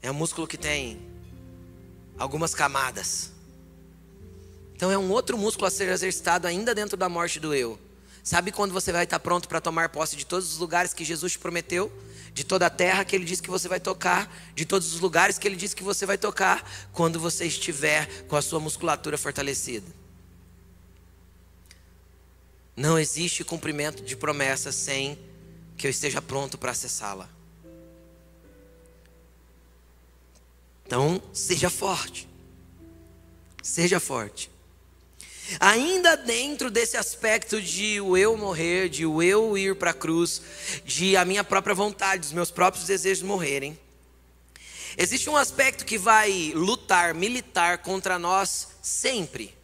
[0.00, 0.98] É um músculo que tem
[2.18, 3.30] algumas camadas.
[4.74, 7.78] Então é um outro músculo a ser exercitado ainda dentro da morte do eu.
[8.24, 11.32] Sabe quando você vai estar pronto para tomar posse de todos os lugares que Jesus
[11.32, 11.92] te prometeu?
[12.32, 15.36] De toda a terra que ele disse que você vai tocar, de todos os lugares
[15.36, 20.01] que ele disse que você vai tocar, quando você estiver com a sua musculatura fortalecida.
[22.76, 25.18] Não existe cumprimento de promessa sem
[25.76, 27.28] que eu esteja pronto para acessá-la.
[30.86, 32.28] Então, seja forte.
[33.62, 34.50] Seja forte.
[35.60, 40.40] Ainda dentro desse aspecto de o eu morrer, de o eu ir para a cruz,
[40.84, 43.78] de a minha própria vontade, dos meus próprios desejos morrerem,
[44.96, 49.54] existe um aspecto que vai lutar, militar contra nós sempre,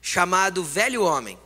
[0.00, 1.38] chamado velho homem.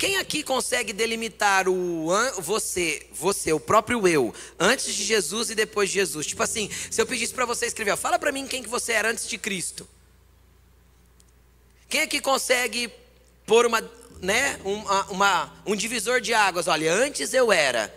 [0.00, 2.06] Quem aqui consegue delimitar o
[2.38, 6.26] você, você, o próprio eu, antes de Jesus e depois de Jesus?
[6.26, 9.10] Tipo assim, se eu pedisse para você escrever, fala para mim quem que você era
[9.10, 9.86] antes de Cristo.
[11.86, 12.90] Quem aqui consegue
[13.44, 13.82] pôr uma,
[14.22, 16.66] né, uma, uma, um divisor de águas?
[16.66, 17.94] Olha, antes eu era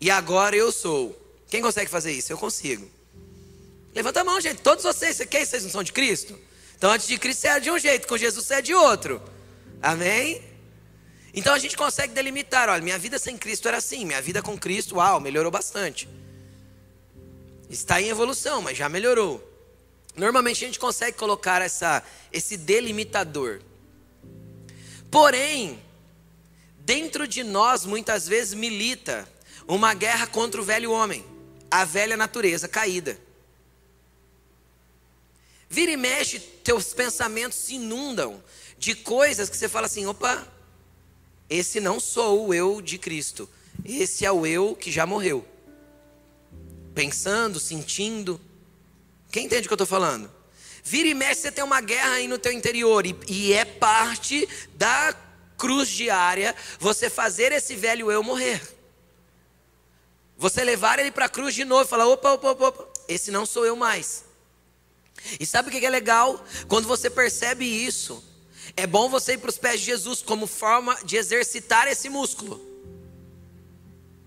[0.00, 1.14] e agora eu sou.
[1.50, 2.32] Quem consegue fazer isso?
[2.32, 2.90] Eu consigo.
[3.94, 4.62] Levanta a mão, gente.
[4.62, 6.38] Todos vocês, quem vocês não são de Cristo?
[6.78, 9.20] Então, antes de Cristo você era de um jeito, com Jesus você é de outro.
[9.82, 10.48] Amém?
[11.32, 14.58] Então a gente consegue delimitar, olha, minha vida sem Cristo era assim, minha vida com
[14.58, 16.08] Cristo, uau, melhorou bastante.
[17.68, 19.46] Está em evolução, mas já melhorou.
[20.16, 23.60] Normalmente a gente consegue colocar essa, esse delimitador.
[25.10, 25.80] Porém,
[26.80, 29.28] dentro de nós muitas vezes milita
[29.68, 31.24] uma guerra contra o velho homem,
[31.70, 33.16] a velha natureza caída.
[35.68, 38.42] Vira e mexe, teus pensamentos se inundam
[38.76, 40.44] de coisas que você fala assim: opa,
[41.50, 43.48] esse não sou o eu de Cristo.
[43.84, 45.44] Esse é o eu que já morreu.
[46.94, 48.40] Pensando, sentindo.
[49.32, 50.30] Quem entende o que eu estou falando?
[50.84, 53.04] Vira e mexe, você tem uma guerra aí no teu interior.
[53.04, 55.12] E, e é parte da
[55.58, 58.62] cruz diária você fazer esse velho eu morrer.
[60.38, 63.30] Você levar ele para a cruz de novo e falar: opa, opa, opa, opa, esse
[63.30, 64.24] não sou eu mais.
[65.38, 66.42] E sabe o que é legal?
[66.66, 68.24] Quando você percebe isso,
[68.80, 72.58] é bom você ir para os pés de Jesus como forma de exercitar esse músculo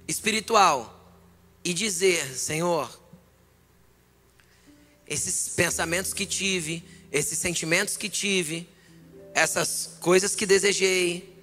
[0.08, 1.20] espiritual
[1.64, 2.88] e dizer: Senhor,
[5.08, 8.70] esses pensamentos que tive, esses sentimentos que tive,
[9.34, 11.36] essas coisas que desejei,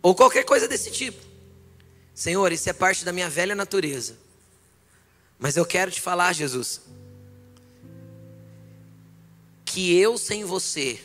[0.00, 1.22] ou qualquer coisa desse tipo.
[2.14, 4.16] Senhor, isso é parte da minha velha natureza.
[5.38, 6.80] Mas eu quero te falar, Jesus,
[9.66, 10.98] que eu sem você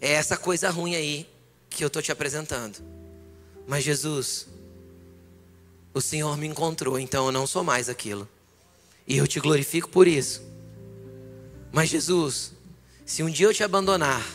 [0.00, 1.28] é essa coisa ruim aí
[1.68, 2.78] que eu estou te apresentando.
[3.66, 4.46] Mas Jesus,
[5.92, 8.28] o Senhor me encontrou, então eu não sou mais aquilo.
[9.06, 10.42] E eu te glorifico por isso.
[11.72, 12.52] Mas Jesus,
[13.04, 14.26] se um dia eu te abandonar,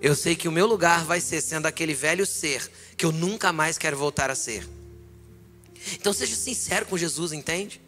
[0.00, 3.52] eu sei que o meu lugar vai ser sendo aquele velho ser que eu nunca
[3.52, 4.68] mais quero voltar a ser.
[5.92, 7.80] Então seja sincero com Jesus, entende?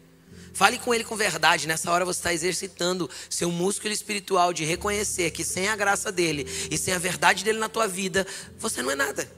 [0.57, 1.67] Fale com Ele com verdade.
[1.67, 6.47] Nessa hora você está exercitando seu músculo espiritual de reconhecer que sem a graça dele
[6.71, 8.25] e sem a verdade dele na tua vida,
[8.57, 9.31] você não é nada.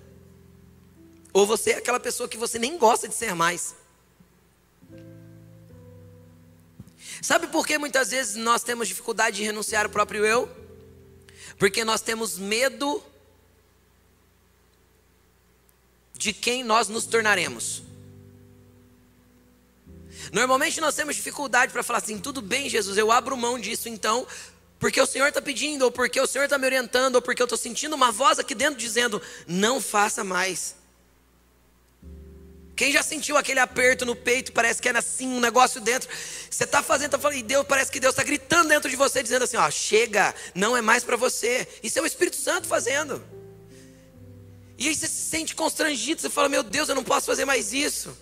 [1.34, 3.76] Ou você é aquela pessoa que você nem gosta de ser mais.
[7.22, 10.50] Sabe por que muitas vezes nós temos dificuldade de renunciar ao próprio eu?
[11.58, 13.04] Porque nós temos medo
[16.14, 17.89] de quem nós nos tornaremos.
[20.32, 24.28] Normalmente nós temos dificuldade para falar assim: tudo bem, Jesus, eu abro mão disso então,
[24.78, 27.46] porque o Senhor está pedindo, ou porque o Senhor está me orientando, ou porque eu
[27.46, 30.76] estou sentindo uma voz aqui dentro dizendo: não faça mais.
[32.76, 36.08] Quem já sentiu aquele aperto no peito, parece que era assim, um negócio dentro.
[36.50, 39.22] Você está fazendo, está falando, e Deus, parece que Deus está gritando dentro de você,
[39.22, 41.68] dizendo assim: ó, chega, não é mais para você.
[41.84, 43.22] Isso é o Espírito Santo fazendo.
[44.78, 47.74] E aí você se sente constrangido, você fala: meu Deus, eu não posso fazer mais
[47.74, 48.18] isso.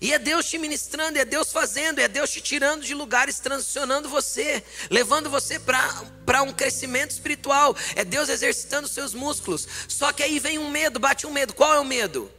[0.00, 4.08] E é Deus te ministrando, é Deus fazendo, é Deus te tirando de lugares, transicionando
[4.08, 7.76] você, levando você para um crescimento espiritual.
[7.94, 9.68] É Deus exercitando seus músculos.
[9.88, 11.52] Só que aí vem um medo, bate um medo.
[11.52, 12.32] Qual é o medo?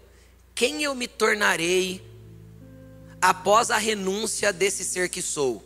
[0.56, 2.04] Quem eu me tornarei
[3.21, 5.63] após a renúncia desse ser que sou?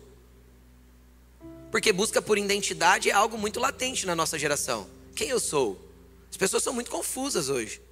[1.71, 4.89] Porque busca por identidade é algo muito latente na nossa geração.
[5.15, 5.79] Quem eu sou?
[6.29, 7.85] As pessoas são muito confusas hoje.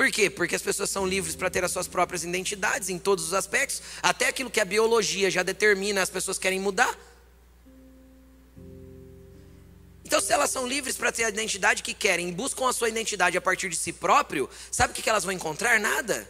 [0.00, 0.30] Por quê?
[0.30, 3.82] Porque as pessoas são livres para ter as suas próprias identidades em todos os aspectos,
[4.02, 6.98] até aquilo que a biologia já determina, as pessoas querem mudar.
[10.02, 13.36] Então, se elas são livres para ter a identidade que querem, buscam a sua identidade
[13.36, 15.78] a partir de si próprio, sabe o que elas vão encontrar?
[15.78, 16.26] Nada.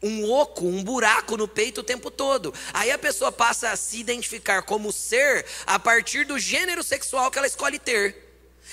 [0.00, 2.54] Um oco, um buraco no peito o tempo todo.
[2.72, 7.38] Aí a pessoa passa a se identificar como ser a partir do gênero sexual que
[7.38, 8.14] ela escolhe ter.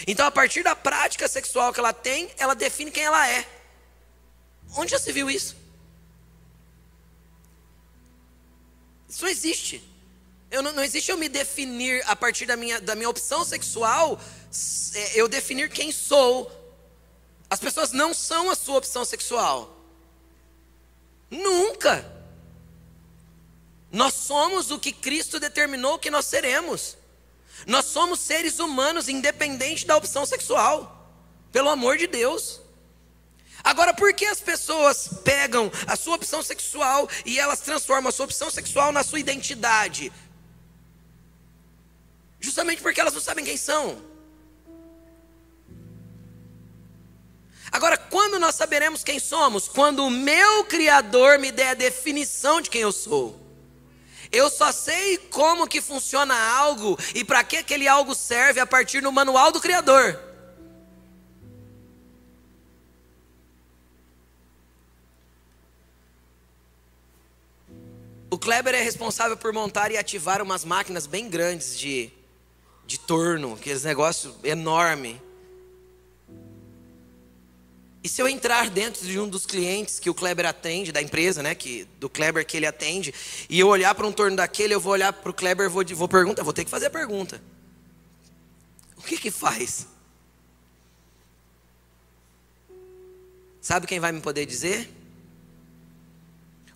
[0.06, 3.57] Então, a partir da prática sexual que ela tem, ela define quem ela é.
[4.75, 5.56] Onde já se viu isso?
[9.10, 9.84] Isso não existe.
[10.49, 14.19] Eu não, não, existe eu me definir a partir da minha, da minha opção sexual,
[14.93, 16.51] é, eu definir quem sou.
[17.49, 19.77] As pessoas não são a sua opção sexual.
[21.30, 22.06] Nunca.
[23.91, 26.97] Nós somos o que Cristo determinou que nós seremos.
[27.65, 31.10] Nós somos seres humanos, independente da opção sexual.
[31.51, 32.62] Pelo amor de Deus.
[33.63, 38.26] Agora, por que as pessoas pegam a sua opção sexual e elas transformam a sua
[38.26, 40.12] opção sexual na sua identidade?
[42.39, 44.02] Justamente porque elas não sabem quem são.
[47.72, 49.67] Agora, quando nós saberemos quem somos?
[49.67, 53.39] Quando o meu Criador me der a definição de quem eu sou.
[54.32, 59.02] Eu só sei como que funciona algo e para que aquele algo serve a partir
[59.02, 60.26] do manual do Criador.
[68.29, 72.11] O Kleber é responsável por montar e ativar umas máquinas bem grandes de,
[72.85, 75.21] de torno, aqueles negócios enorme.
[78.03, 81.41] E se eu entrar dentro de um dos clientes que o Kleber atende, da empresa,
[81.41, 83.13] né, que, do Kleber que ele atende,
[83.49, 86.07] e eu olhar para um torno daquele, eu vou olhar para o Kleber, vou, vou
[86.07, 87.41] perguntar, vou ter que fazer a pergunta.
[88.97, 89.87] O que que faz?
[93.61, 94.89] Sabe quem vai me poder dizer?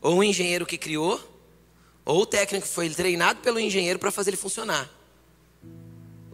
[0.01, 1.30] Ou um engenheiro que criou,
[2.05, 4.89] ou o técnico foi treinado pelo engenheiro para fazer ele funcionar.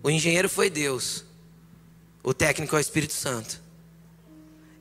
[0.02, 1.26] O engenheiro foi Deus.
[2.24, 3.62] O técnico é o Espírito Santo.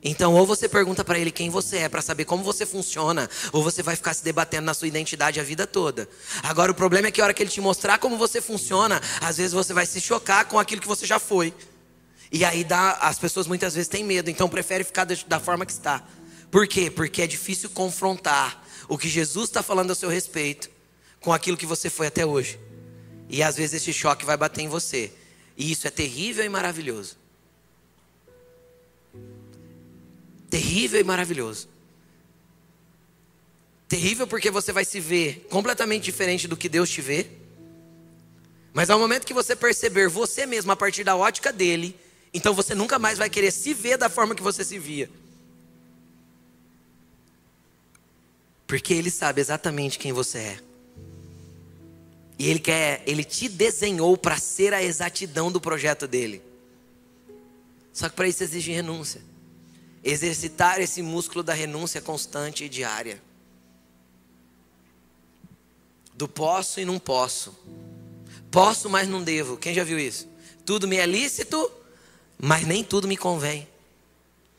[0.01, 3.63] Então, ou você pergunta para ele quem você é, para saber como você funciona, ou
[3.63, 6.07] você vai ficar se debatendo na sua identidade a vida toda.
[6.43, 9.37] Agora, o problema é que a hora que ele te mostrar como você funciona, às
[9.37, 11.53] vezes você vai se chocar com aquilo que você já foi.
[12.31, 15.71] E aí dá, as pessoas muitas vezes têm medo, então prefere ficar da forma que
[15.71, 16.03] está.
[16.51, 16.89] Por quê?
[16.89, 20.76] Porque é difícil confrontar o que Jesus está falando a seu respeito
[21.21, 22.59] com aquilo que você foi até hoje.
[23.29, 25.11] E às vezes esse choque vai bater em você.
[25.55, 27.17] E isso é terrível e maravilhoso.
[30.49, 31.67] Terrível e maravilhoso.
[33.87, 37.27] Terrível porque você vai se ver completamente diferente do que Deus te vê.
[38.73, 41.97] Mas ao momento que você perceber você mesmo a partir da ótica dele,
[42.33, 45.09] então você nunca mais vai querer se ver da forma que você se via.
[48.67, 50.66] Porque ele sabe exatamente quem você é.
[52.39, 56.41] E ele quer, ele te desenhou para ser a exatidão do projeto dele.
[57.91, 59.21] Só que para isso exige renúncia.
[60.03, 63.21] Exercitar esse músculo da renúncia constante e diária.
[66.13, 67.57] Do posso e não posso.
[68.51, 69.57] Posso, mas não devo.
[69.57, 70.27] Quem já viu isso?
[70.63, 71.71] Tudo me é lícito,
[72.37, 73.67] mas nem tudo me convém.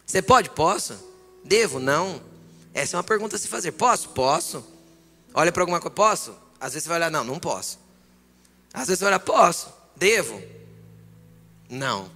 [0.05, 0.51] Você pode?
[0.51, 0.99] Posso.
[1.45, 1.79] Devo?
[1.79, 2.21] Não.
[2.75, 3.73] Essa é uma pergunta a se fazer.
[3.73, 4.09] Posso?
[4.11, 4.65] Posso.
[5.33, 5.95] Olha para alguma coisa.
[5.95, 6.48] Posso?
[6.61, 7.79] Às vezes você vai olhar, não, não posso.
[8.73, 9.73] Às vezes você vai olhar, posso.
[9.97, 10.43] Devo?
[11.69, 12.11] Não.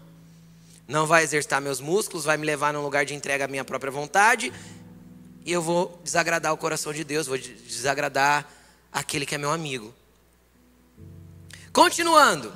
[0.86, 3.90] Não vai exercitar meus músculos, vai me levar num lugar de entrega à minha própria
[3.90, 4.53] vontade.
[5.45, 8.49] E eu vou desagradar o coração de Deus, vou desagradar
[8.93, 9.95] aquele que é meu amigo.
[11.72, 12.53] Continuando.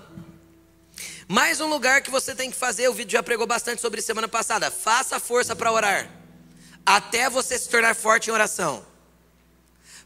[1.28, 4.28] Mais um lugar que você tem que fazer, o vídeo já pregou bastante sobre semana
[4.28, 4.70] passada.
[4.70, 6.10] Faça força para orar.
[6.84, 8.84] Até você se tornar forte em oração.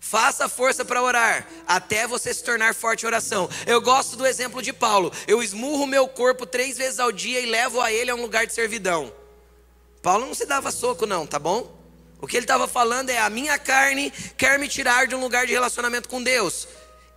[0.01, 3.48] Faça força para orar, até você se tornar forte em oração.
[3.66, 5.12] Eu gosto do exemplo de Paulo.
[5.28, 8.46] Eu esmurro meu corpo três vezes ao dia e levo a ele a um lugar
[8.46, 9.12] de servidão.
[10.03, 11.78] Paulo não se dava soco, não, tá bom?
[12.18, 15.46] O que ele estava falando é: a minha carne quer me tirar de um lugar
[15.46, 16.66] de relacionamento com Deus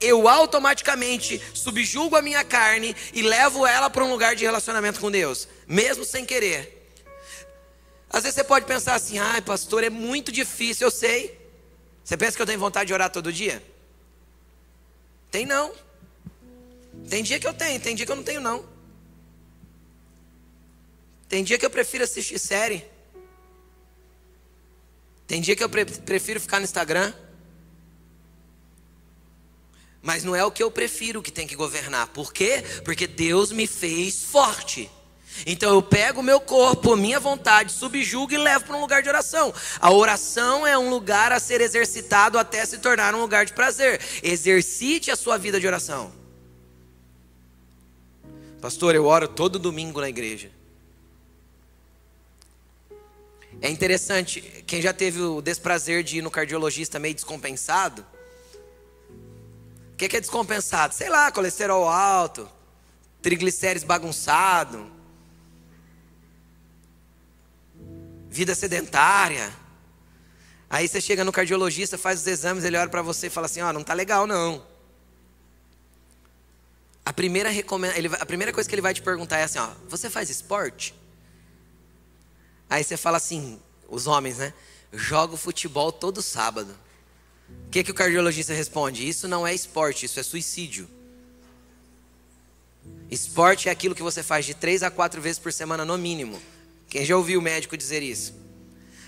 [0.03, 5.09] eu automaticamente subjugo a minha carne e levo ela para um lugar de relacionamento com
[5.09, 6.91] Deus, mesmo sem querer.
[8.09, 11.42] Às vezes você pode pensar assim: ai, pastor, é muito difícil, eu sei.
[12.03, 13.63] Você pensa que eu tenho vontade de orar todo dia?
[15.31, 15.73] Tem não.
[17.09, 18.65] Tem dia que eu tenho, tem dia que eu não tenho não.
[21.27, 22.85] Tem dia que eu prefiro assistir série.
[25.25, 27.13] Tem dia que eu prefiro ficar no Instagram.
[30.01, 32.07] Mas não é o que eu prefiro que tem que governar.
[32.07, 32.63] Por quê?
[32.83, 34.91] Porque Deus me fez forte.
[35.45, 39.09] Então eu pego o meu corpo, minha vontade, subjugo e levo para um lugar de
[39.09, 39.53] oração.
[39.79, 43.99] A oração é um lugar a ser exercitado até se tornar um lugar de prazer.
[44.21, 46.11] Exercite a sua vida de oração.
[48.61, 50.49] Pastor, eu oro todo domingo na igreja.
[53.61, 58.05] É interessante, quem já teve o desprazer de ir no cardiologista meio descompensado,
[59.93, 60.93] o que, que é descompensado?
[60.93, 62.49] Sei lá, colesterol alto,
[63.21, 64.91] triglicérides bagunçado,
[68.33, 69.53] vida sedentária.
[70.67, 73.61] Aí você chega no cardiologista, faz os exames, ele olha para você e fala assim:
[73.61, 74.65] Ó, oh, não tá legal não.
[77.05, 79.69] A primeira, recomenda, ele, a primeira coisa que ele vai te perguntar é assim: Ó,
[79.87, 80.95] você faz esporte?
[82.67, 84.51] Aí você fala assim: os homens, né?
[84.91, 86.75] Jogo futebol todo sábado.
[87.67, 89.07] O que, que o cardiologista responde?
[89.07, 90.89] Isso não é esporte, isso é suicídio.
[93.11, 96.41] Esporte é aquilo que você faz de três a quatro vezes por semana no mínimo.
[96.87, 98.33] Quem já ouviu o médico dizer isso?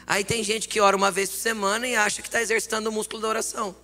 [0.07, 2.91] Aí tem gente que ora uma vez por semana e acha que está exercitando o
[2.91, 3.75] músculo da oração.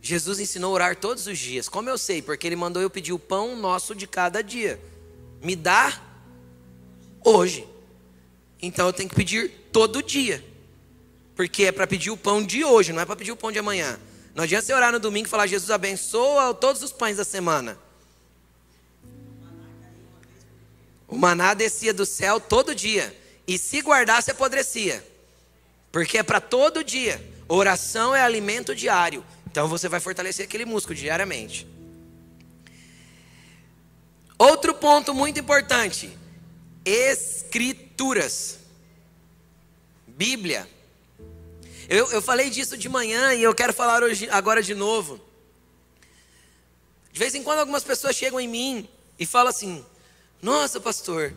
[0.00, 1.68] Jesus ensinou a orar todos os dias.
[1.68, 2.22] Como eu sei?
[2.22, 4.80] Porque ele mandou eu pedir o pão nosso de cada dia.
[5.42, 6.00] Me dá
[7.24, 7.66] hoje.
[8.62, 10.44] Então eu tenho que pedir todo dia.
[11.34, 13.58] Porque é para pedir o pão de hoje, não é para pedir o pão de
[13.58, 13.98] amanhã.
[14.34, 17.78] Não adianta você orar no domingo e falar: Jesus abençoa todos os pães da semana.
[21.10, 23.14] O maná descia do céu todo dia.
[23.46, 25.04] E se guardasse, apodrecia.
[25.90, 27.20] Porque é para todo dia.
[27.48, 29.24] Oração é alimento diário.
[29.50, 31.66] Então você vai fortalecer aquele músculo diariamente.
[34.38, 36.16] Outro ponto muito importante:
[36.84, 38.58] Escrituras.
[40.06, 40.68] Bíblia.
[41.88, 45.20] Eu, eu falei disso de manhã e eu quero falar hoje, agora de novo.
[47.12, 48.88] De vez em quando algumas pessoas chegam em mim
[49.18, 49.84] e falam assim:
[50.42, 51.34] Nossa, pastor,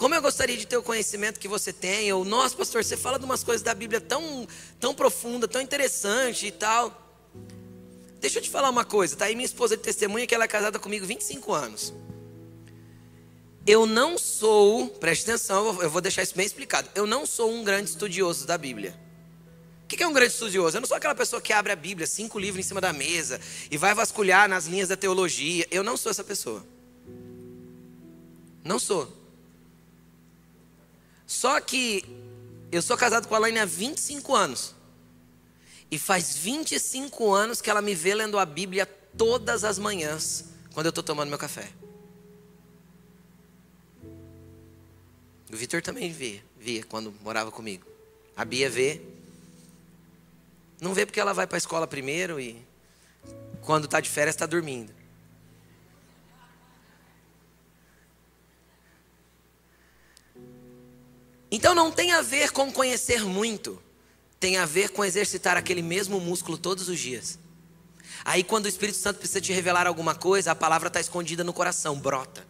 [0.00, 2.10] como eu gostaria de ter o conhecimento que você tem.
[2.10, 4.48] Ou, nossa, pastor, você fala de umas coisas da Bíblia tão,
[4.80, 7.10] tão profunda, tão interessante e tal.
[8.18, 10.48] Deixa eu te falar uma coisa, tá aí minha esposa de testemunha que ela é
[10.48, 11.92] casada comigo 25 anos.
[13.66, 16.88] Eu não sou, preste atenção, eu vou deixar isso bem explicado.
[16.94, 18.98] Eu não sou um grande estudioso da Bíblia.
[19.84, 20.78] O que é um grande estudioso?
[20.78, 23.38] Eu não sou aquela pessoa que abre a Bíblia, cinco livros em cima da mesa
[23.70, 25.66] e vai vasculhar nas linhas da teologia.
[25.70, 26.64] Eu não sou essa pessoa.
[28.64, 29.10] Não sou.
[31.26, 32.04] Só que
[32.72, 34.74] eu sou casado com a Laine há 25 anos.
[35.90, 38.86] E faz 25 anos que ela me vê lendo a Bíblia
[39.16, 41.68] todas as manhãs, quando eu estou tomando meu café.
[45.52, 47.84] O Vitor também via, via quando morava comigo.
[48.36, 49.00] A Bia vê,
[50.80, 52.56] Não vê porque ela vai para a escola primeiro e
[53.60, 54.99] quando está de férias está dormindo.
[61.50, 63.82] Então não tem a ver com conhecer muito,
[64.38, 67.38] tem a ver com exercitar aquele mesmo músculo todos os dias.
[68.24, 71.52] Aí quando o Espírito Santo precisa te revelar alguma coisa, a palavra está escondida no
[71.52, 72.46] coração, brota.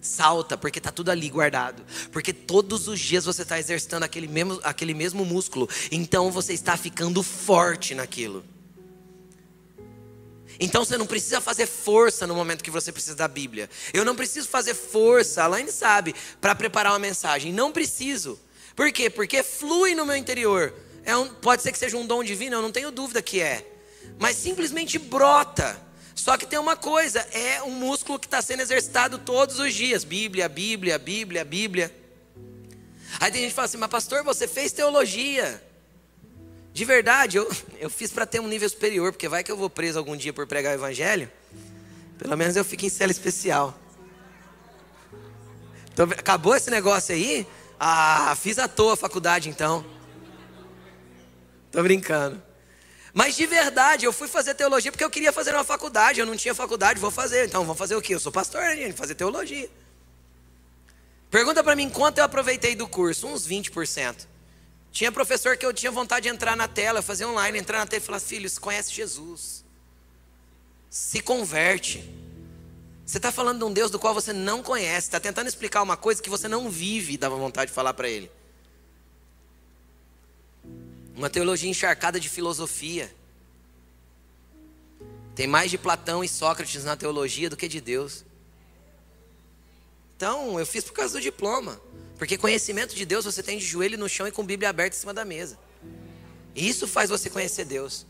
[0.00, 1.82] Salta, porque está tudo ali guardado.
[2.12, 5.68] Porque todos os dias você está exercitando aquele mesmo, aquele mesmo músculo.
[5.90, 8.44] Então você está ficando forte naquilo.
[10.58, 13.68] Então você não precisa fazer força no momento que você precisa da Bíblia.
[13.92, 17.52] Eu não preciso fazer força, a Laine sabe, para preparar uma mensagem.
[17.52, 18.38] Não preciso.
[18.74, 19.10] Por quê?
[19.10, 20.72] Porque flui no meu interior.
[21.04, 23.66] É um, pode ser que seja um dom divino, eu não tenho dúvida que é.
[24.18, 25.80] Mas simplesmente brota.
[26.14, 30.04] Só que tem uma coisa: é um músculo que está sendo exercitado todos os dias.
[30.04, 31.94] Bíblia, Bíblia, Bíblia, Bíblia.
[33.20, 35.62] Aí tem gente que fala assim, mas pastor, você fez teologia.
[36.76, 39.70] De verdade, eu, eu fiz para ter um nível superior, porque vai que eu vou
[39.70, 41.32] preso algum dia por pregar o evangelho.
[42.18, 43.74] Pelo menos eu fico em cela especial.
[45.90, 47.46] Então, acabou esse negócio aí?
[47.80, 49.86] Ah, fiz à toa a faculdade então.
[51.72, 52.42] Tô brincando.
[53.14, 56.20] Mas de verdade, eu fui fazer teologia porque eu queria fazer uma faculdade.
[56.20, 57.46] Eu não tinha faculdade, vou fazer.
[57.46, 58.16] Então, vamos fazer o quê?
[58.16, 58.92] Eu sou pastor, né, gente?
[58.92, 59.70] Fazer teologia.
[61.30, 63.26] Pergunta para mim quanto eu aproveitei do curso?
[63.28, 64.35] Uns 20%.
[64.96, 68.02] Tinha professor que eu tinha vontade de entrar na tela, fazer online, entrar na tela
[68.02, 69.62] e falar: Filho, você conhece Jesus.
[70.88, 72.02] Se converte.
[73.04, 75.98] Você está falando de um Deus do qual você não conhece, está tentando explicar uma
[75.98, 78.30] coisa que você não vive dava vontade de falar para ele.
[81.14, 83.14] Uma teologia encharcada de filosofia.
[85.34, 88.24] Tem mais de Platão e Sócrates na teologia do que de Deus.
[90.16, 91.78] Então, eu fiz por causa do diploma.
[92.18, 95.00] Porque conhecimento de Deus você tem de joelho no chão e com Bíblia aberta em
[95.00, 95.58] cima da mesa.
[96.54, 98.06] Isso faz você conhecer Deus.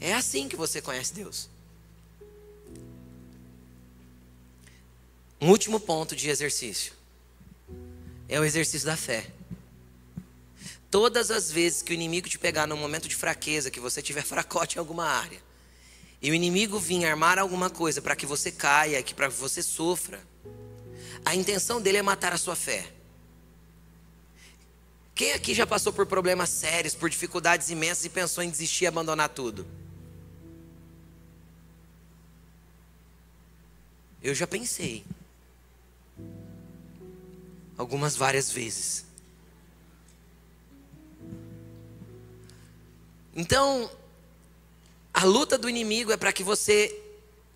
[0.00, 1.48] É assim que você conhece Deus.
[5.40, 6.92] Um último ponto de exercício
[8.28, 9.30] é o exercício da fé.
[10.90, 14.22] Todas as vezes que o inimigo te pegar num momento de fraqueza, que você tiver
[14.26, 15.40] fracote em alguma área,
[16.20, 19.62] e o inimigo vir armar alguma coisa para que você caia, que para que você
[19.62, 20.20] sofra,
[21.24, 22.92] a intenção dele é matar a sua fé.
[25.14, 28.86] Quem aqui já passou por problemas sérios, por dificuldades imensas e pensou em desistir e
[28.86, 29.66] abandonar tudo?
[34.22, 35.04] Eu já pensei.
[37.76, 39.04] Algumas várias vezes.
[43.34, 43.90] Então,
[45.12, 46.96] a luta do inimigo é para que você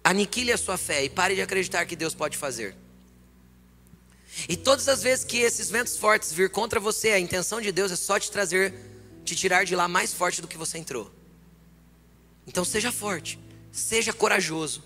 [0.03, 2.77] aniquile a sua fé e pare de acreditar que Deus pode fazer.
[4.49, 7.93] E todas as vezes que esses ventos fortes vir contra você, a intenção de Deus
[7.93, 8.74] é só te trazer,
[9.24, 11.11] te tirar de lá mais forte do que você entrou.
[12.47, 13.39] Então seja forte,
[13.70, 14.83] seja corajoso.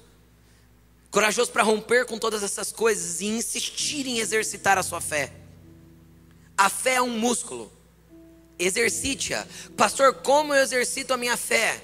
[1.11, 5.33] Corajoso para romper com todas essas coisas e insistir em exercitar a sua fé.
[6.57, 7.73] A fé é um músculo.
[8.59, 9.47] Exercite-a.
[9.77, 11.83] Pastor, como eu exercito a minha fé?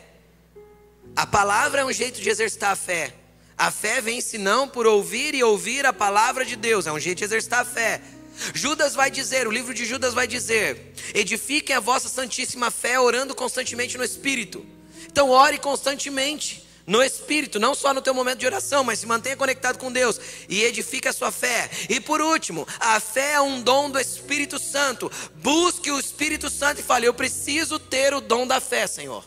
[1.15, 3.15] A palavra é um jeito de exercitar a fé.
[3.57, 6.87] A fé vem senão por ouvir e ouvir a palavra de Deus.
[6.87, 8.01] É um jeito de exercitar a fé.
[8.55, 13.35] Judas vai dizer, o livro de Judas vai dizer: edifiquem a vossa santíssima fé orando
[13.35, 14.65] constantemente no Espírito.
[15.07, 19.37] Então ore constantemente no Espírito, não só no teu momento de oração, mas se mantenha
[19.37, 21.71] conectado com Deus e edifique a sua fé.
[21.89, 25.11] E por último, a fé é um dom do Espírito Santo.
[25.37, 29.25] Busque o Espírito Santo e fale: eu preciso ter o dom da fé, Senhor.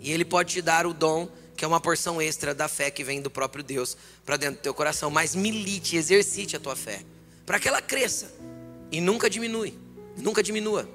[0.00, 3.04] E Ele pode te dar o dom que é uma porção extra da fé que
[3.04, 5.10] vem do próprio Deus para dentro do teu coração.
[5.10, 7.02] Mas milite, exercite a tua fé,
[7.46, 8.32] para que ela cresça
[8.90, 9.78] e nunca diminui,
[10.16, 10.88] nunca diminua.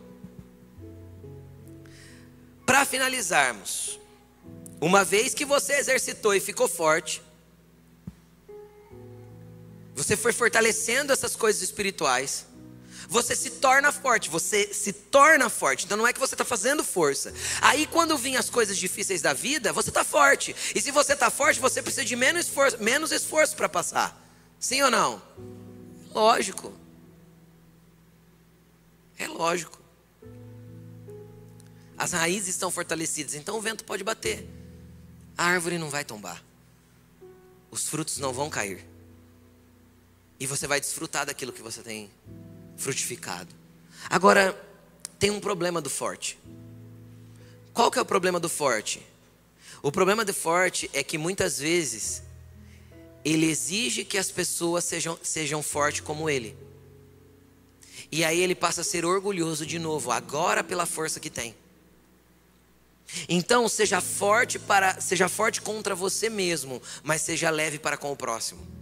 [2.65, 3.99] Para finalizarmos,
[4.79, 7.21] uma vez que você exercitou e ficou forte,
[9.95, 12.45] você foi fortalecendo essas coisas espirituais,
[13.09, 15.83] você se torna forte, você se torna forte.
[15.83, 17.33] Então não é que você está fazendo força.
[17.59, 20.55] Aí quando vêm as coisas difíceis da vida, você está forte.
[20.75, 24.15] E se você está forte, você precisa de menos esforço, menos esforço para passar.
[24.59, 25.19] Sim ou não?
[26.13, 26.71] Lógico.
[29.17, 29.79] É lógico.
[31.97, 34.47] As raízes estão fortalecidas, então o vento pode bater.
[35.35, 36.43] A árvore não vai tombar.
[37.71, 38.85] Os frutos não vão cair.
[40.39, 42.09] E você vai desfrutar daquilo que você tem
[42.79, 43.53] frutificado.
[44.09, 44.59] Agora,
[45.19, 46.39] tem um problema do forte.
[47.73, 49.05] Qual que é o problema do forte?
[49.83, 52.23] O problema do forte é que muitas vezes
[53.23, 56.57] ele exige que as pessoas sejam, sejam fortes como ele.
[58.11, 61.55] E aí ele passa a ser orgulhoso de novo, agora pela força que tem.
[63.27, 68.15] Então, seja forte para, seja forte contra você mesmo, mas seja leve para com o
[68.15, 68.78] próximo.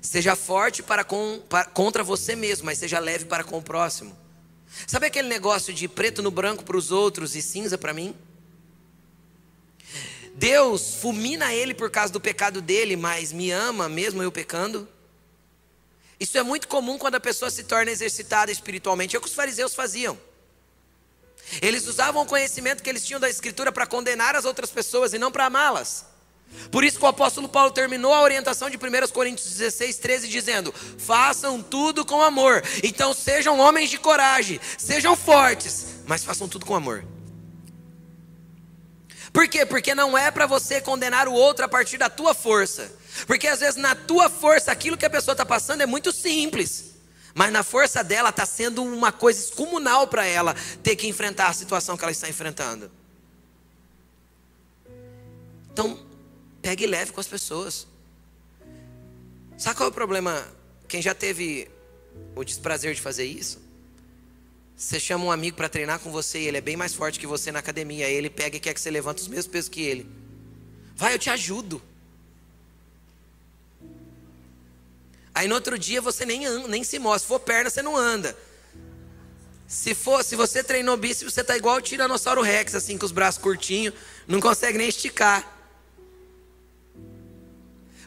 [0.00, 4.16] Seja forte para com, para, contra você mesmo, mas seja leve para com o próximo.
[4.86, 8.14] Sabe aquele negócio de preto no branco para os outros e cinza para mim?
[10.34, 14.88] Deus fulmina ele por causa do pecado dele, mas me ama mesmo eu pecando?
[16.20, 19.16] Isso é muito comum quando a pessoa se torna exercitada espiritualmente.
[19.16, 20.18] É o que os fariseus faziam.
[21.62, 25.18] Eles usavam o conhecimento que eles tinham da Escritura para condenar as outras pessoas e
[25.18, 26.04] não para amá-las.
[26.70, 30.74] Por isso que o apóstolo Paulo terminou a orientação de 1 Coríntios 16, 13, dizendo:
[30.98, 32.62] Façam tudo com amor.
[32.82, 37.04] Então sejam homens de coragem, sejam fortes, mas façam tudo com amor.
[39.32, 39.64] Por quê?
[39.64, 42.90] Porque não é para você condenar o outro a partir da tua força.
[43.26, 46.92] Porque às vezes na tua força aquilo que a pessoa está passando é muito simples.
[47.34, 51.52] Mas na força dela está sendo uma coisa excomunal para ela ter que enfrentar a
[51.52, 52.90] situação que ela está enfrentando.
[55.72, 56.07] Então,
[56.68, 57.86] pegue leve com as pessoas.
[59.56, 60.46] Sabe qual é o problema?
[60.86, 61.66] Quem já teve
[62.36, 63.58] o desprazer de fazer isso?
[64.76, 67.26] Você chama um amigo para treinar com você e ele é bem mais forte que
[67.26, 68.06] você na academia.
[68.06, 70.06] Ele pega e quer que você levante os mesmos pesos que ele.
[70.94, 71.80] Vai, eu te ajudo.
[75.34, 77.20] Aí no outro dia você nem, nem se mostra.
[77.20, 78.36] Se for perna, você não anda.
[79.66, 83.12] Se for, se você treinou bíceps, você tá igual o Tiranossauro Rex, assim, com os
[83.12, 83.94] braços curtinhos,
[84.26, 85.57] não consegue nem esticar.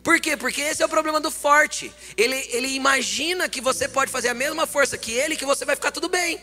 [0.04, 0.36] Por quê?
[0.36, 1.94] Porque esse é o problema do forte.
[2.18, 5.76] Ele, ele imagina que você pode fazer a mesma força que ele, que você vai
[5.76, 6.42] ficar tudo bem.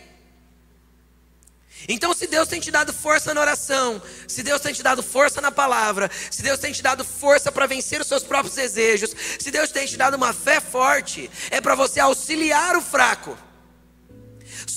[1.88, 5.40] Então, se Deus tem te dado força na oração, se Deus tem te dado força
[5.40, 9.50] na palavra, se Deus tem te dado força para vencer os seus próprios desejos, se
[9.50, 13.38] Deus tem te dado uma fé forte, é para você auxiliar o fraco.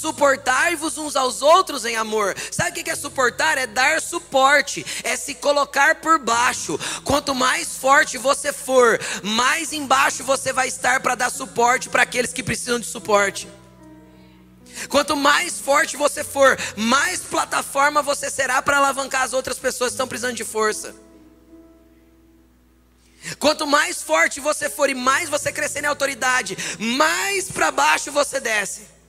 [0.02, 2.36] Suportai-vos uns aos outros em amor.
[2.52, 3.56] Sabe o que é suportar?
[3.60, 6.80] É dar suporte, é se colocar por baixo.
[7.04, 12.34] Quanto mais forte você for, mais embaixo você vai estar para dar suporte para aqueles
[12.34, 13.47] que precisam de suporte.
[14.89, 19.93] Quanto mais forte você for, mais plataforma você será para alavancar as outras pessoas que
[19.93, 20.95] estão precisando de força.
[23.38, 28.39] Quanto mais forte você for e mais você crescer em autoridade, mais para baixo você
[28.39, 29.01] desce.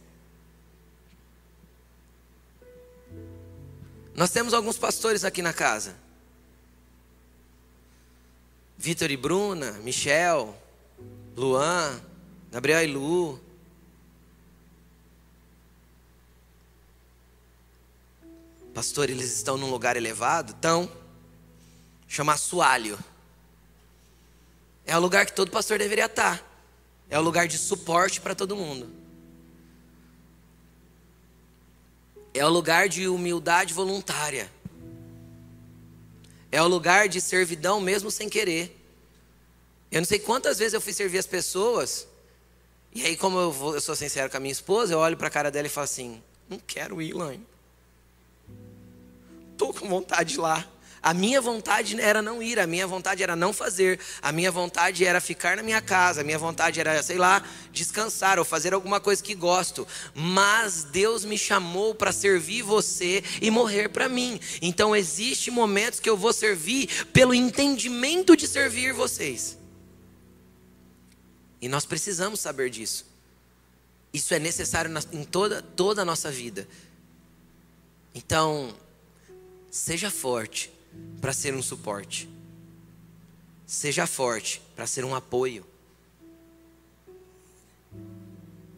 [4.14, 5.94] Nós temos alguns pastores aqui na casa.
[8.76, 10.56] Vitor e Bruna, Michel,
[11.36, 12.00] Luan,
[12.50, 13.40] Gabriel e Lu,
[18.74, 20.54] Pastor, eles estão num lugar elevado?
[20.58, 20.90] Então,
[22.08, 22.98] chama assoalho.
[24.86, 26.42] É o lugar que todo pastor deveria estar.
[27.10, 28.90] É o lugar de suporte para todo mundo.
[32.34, 34.50] É o lugar de humildade voluntária.
[36.50, 38.78] É o lugar de servidão mesmo sem querer.
[39.90, 42.06] Eu não sei quantas vezes eu fui servir as pessoas.
[42.94, 45.28] E aí, como eu, vou, eu sou sincero com a minha esposa, eu olho para
[45.28, 47.52] a cara dela e falo assim: Não quero ir, Laine
[49.62, 50.66] estou com vontade de ir lá.
[51.02, 55.04] A minha vontade era não ir, a minha vontade era não fazer, a minha vontade
[55.04, 57.42] era ficar na minha casa, a minha vontade era, sei lá,
[57.72, 59.86] descansar ou fazer alguma coisa que gosto.
[60.14, 64.38] Mas Deus me chamou para servir você e morrer para mim.
[64.60, 69.58] Então existem momentos que eu vou servir pelo entendimento de servir vocês.
[71.60, 73.06] E nós precisamos saber disso.
[74.12, 76.68] Isso é necessário em toda, toda a nossa vida.
[78.14, 78.74] Então,
[79.72, 80.70] Seja forte
[81.20, 82.28] para ser um suporte.
[83.66, 85.66] Seja forte para ser um apoio.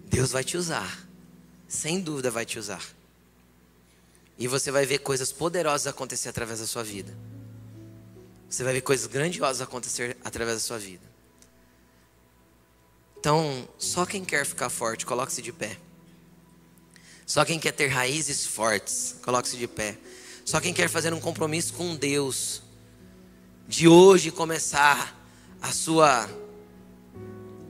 [0.05, 1.07] Deus vai te usar.
[1.67, 2.85] Sem dúvida vai te usar.
[4.39, 7.17] E você vai ver coisas poderosas acontecer através da sua vida.
[8.49, 11.03] Você vai ver coisas grandiosas acontecer através da sua vida.
[13.19, 15.79] Então, só quem quer ficar forte, coloque-se de pé.
[17.27, 19.97] Só quem quer ter raízes fortes, coloque-se de pé.
[20.45, 22.63] Só quem quer fazer um compromisso com Deus,
[23.67, 25.19] de hoje começar
[25.61, 26.29] a sua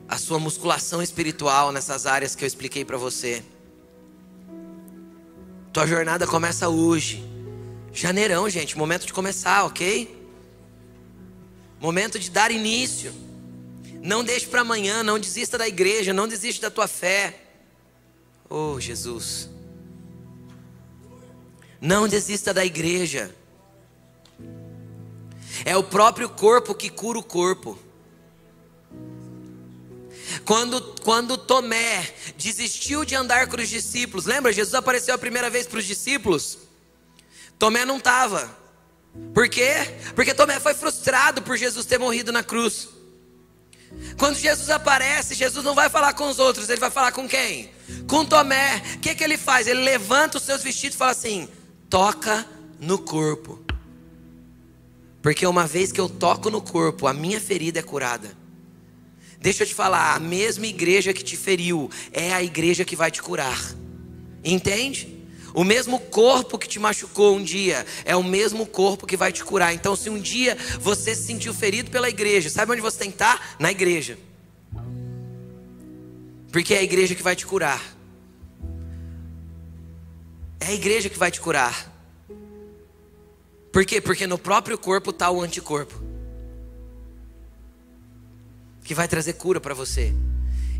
[0.06, 3.42] a sua musculação espiritual nessas áreas que eu expliquei para você.
[5.72, 7.24] Tua jornada começa hoje.
[7.92, 10.28] Janeirão, gente, momento de começar, OK?
[11.80, 13.12] Momento de dar início.
[14.02, 17.40] Não deixe para amanhã, não desista da igreja, não desista da tua fé.
[18.48, 19.48] Oh, Jesus.
[21.84, 23.30] Não desista da igreja.
[25.66, 27.78] É o próprio corpo que cura o corpo.
[30.46, 34.50] Quando, quando Tomé desistiu de andar com os discípulos, lembra?
[34.50, 36.56] Jesus apareceu a primeira vez para os discípulos.
[37.58, 38.56] Tomé não estava.
[39.34, 39.74] Por quê?
[40.14, 42.88] Porque Tomé foi frustrado por Jesus ter morrido na cruz.
[44.16, 47.70] Quando Jesus aparece, Jesus não vai falar com os outros, ele vai falar com quem?
[48.08, 48.82] Com Tomé.
[48.94, 49.66] O que, que ele faz?
[49.66, 51.46] Ele levanta os seus vestidos e fala assim:
[51.94, 52.44] toca
[52.80, 53.62] no corpo.
[55.22, 58.36] Porque uma vez que eu toco no corpo, a minha ferida é curada.
[59.38, 63.12] Deixa eu te falar, a mesma igreja que te feriu é a igreja que vai
[63.12, 63.62] te curar.
[64.42, 65.24] Entende?
[65.54, 69.44] O mesmo corpo que te machucou um dia é o mesmo corpo que vai te
[69.44, 69.72] curar.
[69.72, 73.14] Então, se um dia você se sentiu ferido pela igreja, sabe onde você tem que
[73.14, 73.54] estar?
[73.60, 74.18] Na igreja.
[76.50, 77.93] Porque é a igreja que vai te curar.
[80.64, 81.92] É a igreja que vai te curar.
[83.70, 84.00] Por quê?
[84.00, 86.02] Porque no próprio corpo está o anticorpo
[88.82, 90.14] que vai trazer cura para você.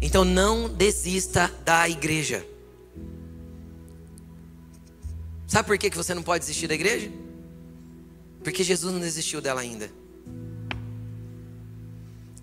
[0.00, 2.46] Então não desista da igreja.
[5.46, 7.10] Sabe por que você não pode desistir da igreja?
[8.42, 9.90] Porque Jesus não desistiu dela ainda.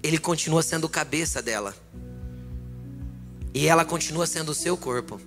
[0.03, 1.75] Ele continua sendo cabeça dela.
[3.51, 5.19] E ela continua sendo o seu corpo.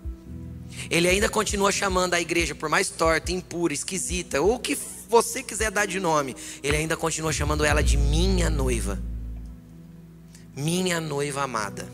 [0.90, 4.76] Ele ainda continua chamando a igreja, por mais torta, impura, esquisita, ou o que
[5.08, 9.00] você quiser dar de nome, ele ainda continua chamando ela de minha noiva.
[10.56, 11.88] Minha noiva amada.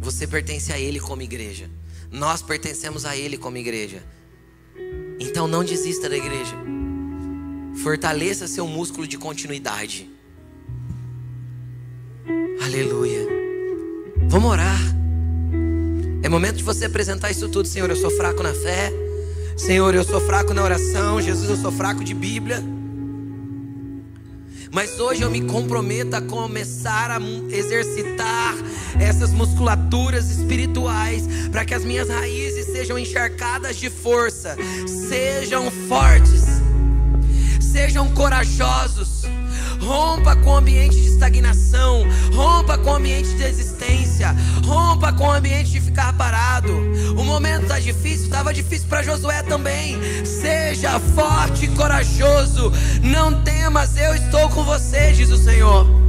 [0.00, 1.70] Você pertence a Ele como igreja.
[2.10, 4.02] Nós pertencemos a Ele como igreja.
[5.20, 6.56] Então não desista da igreja.
[7.82, 10.08] Fortaleça seu músculo de continuidade.
[12.64, 13.37] Aleluia.
[14.28, 14.78] Vamos orar.
[16.22, 17.88] É momento de você apresentar isso tudo, Senhor.
[17.88, 18.92] Eu sou fraco na fé.
[19.56, 21.18] Senhor, eu sou fraco na oração.
[21.18, 22.62] Jesus, eu sou fraco de Bíblia.
[24.70, 27.18] Mas hoje eu me comprometo a começar a
[27.50, 28.54] exercitar
[29.00, 34.56] essas musculaturas espirituais para que as minhas raízes sejam encharcadas de força,
[35.08, 36.44] sejam fortes,
[37.60, 39.22] sejam corajosos.
[39.80, 45.32] Rompa com o ambiente de estagnação, rompa com o ambiente de desistência, rompa com o
[45.32, 46.72] ambiente de ficar parado.
[47.16, 49.98] O momento está difícil, estava difícil para Josué também.
[50.24, 52.72] Seja forte e corajoso,
[53.02, 56.07] não temas, eu estou com você, diz o Senhor.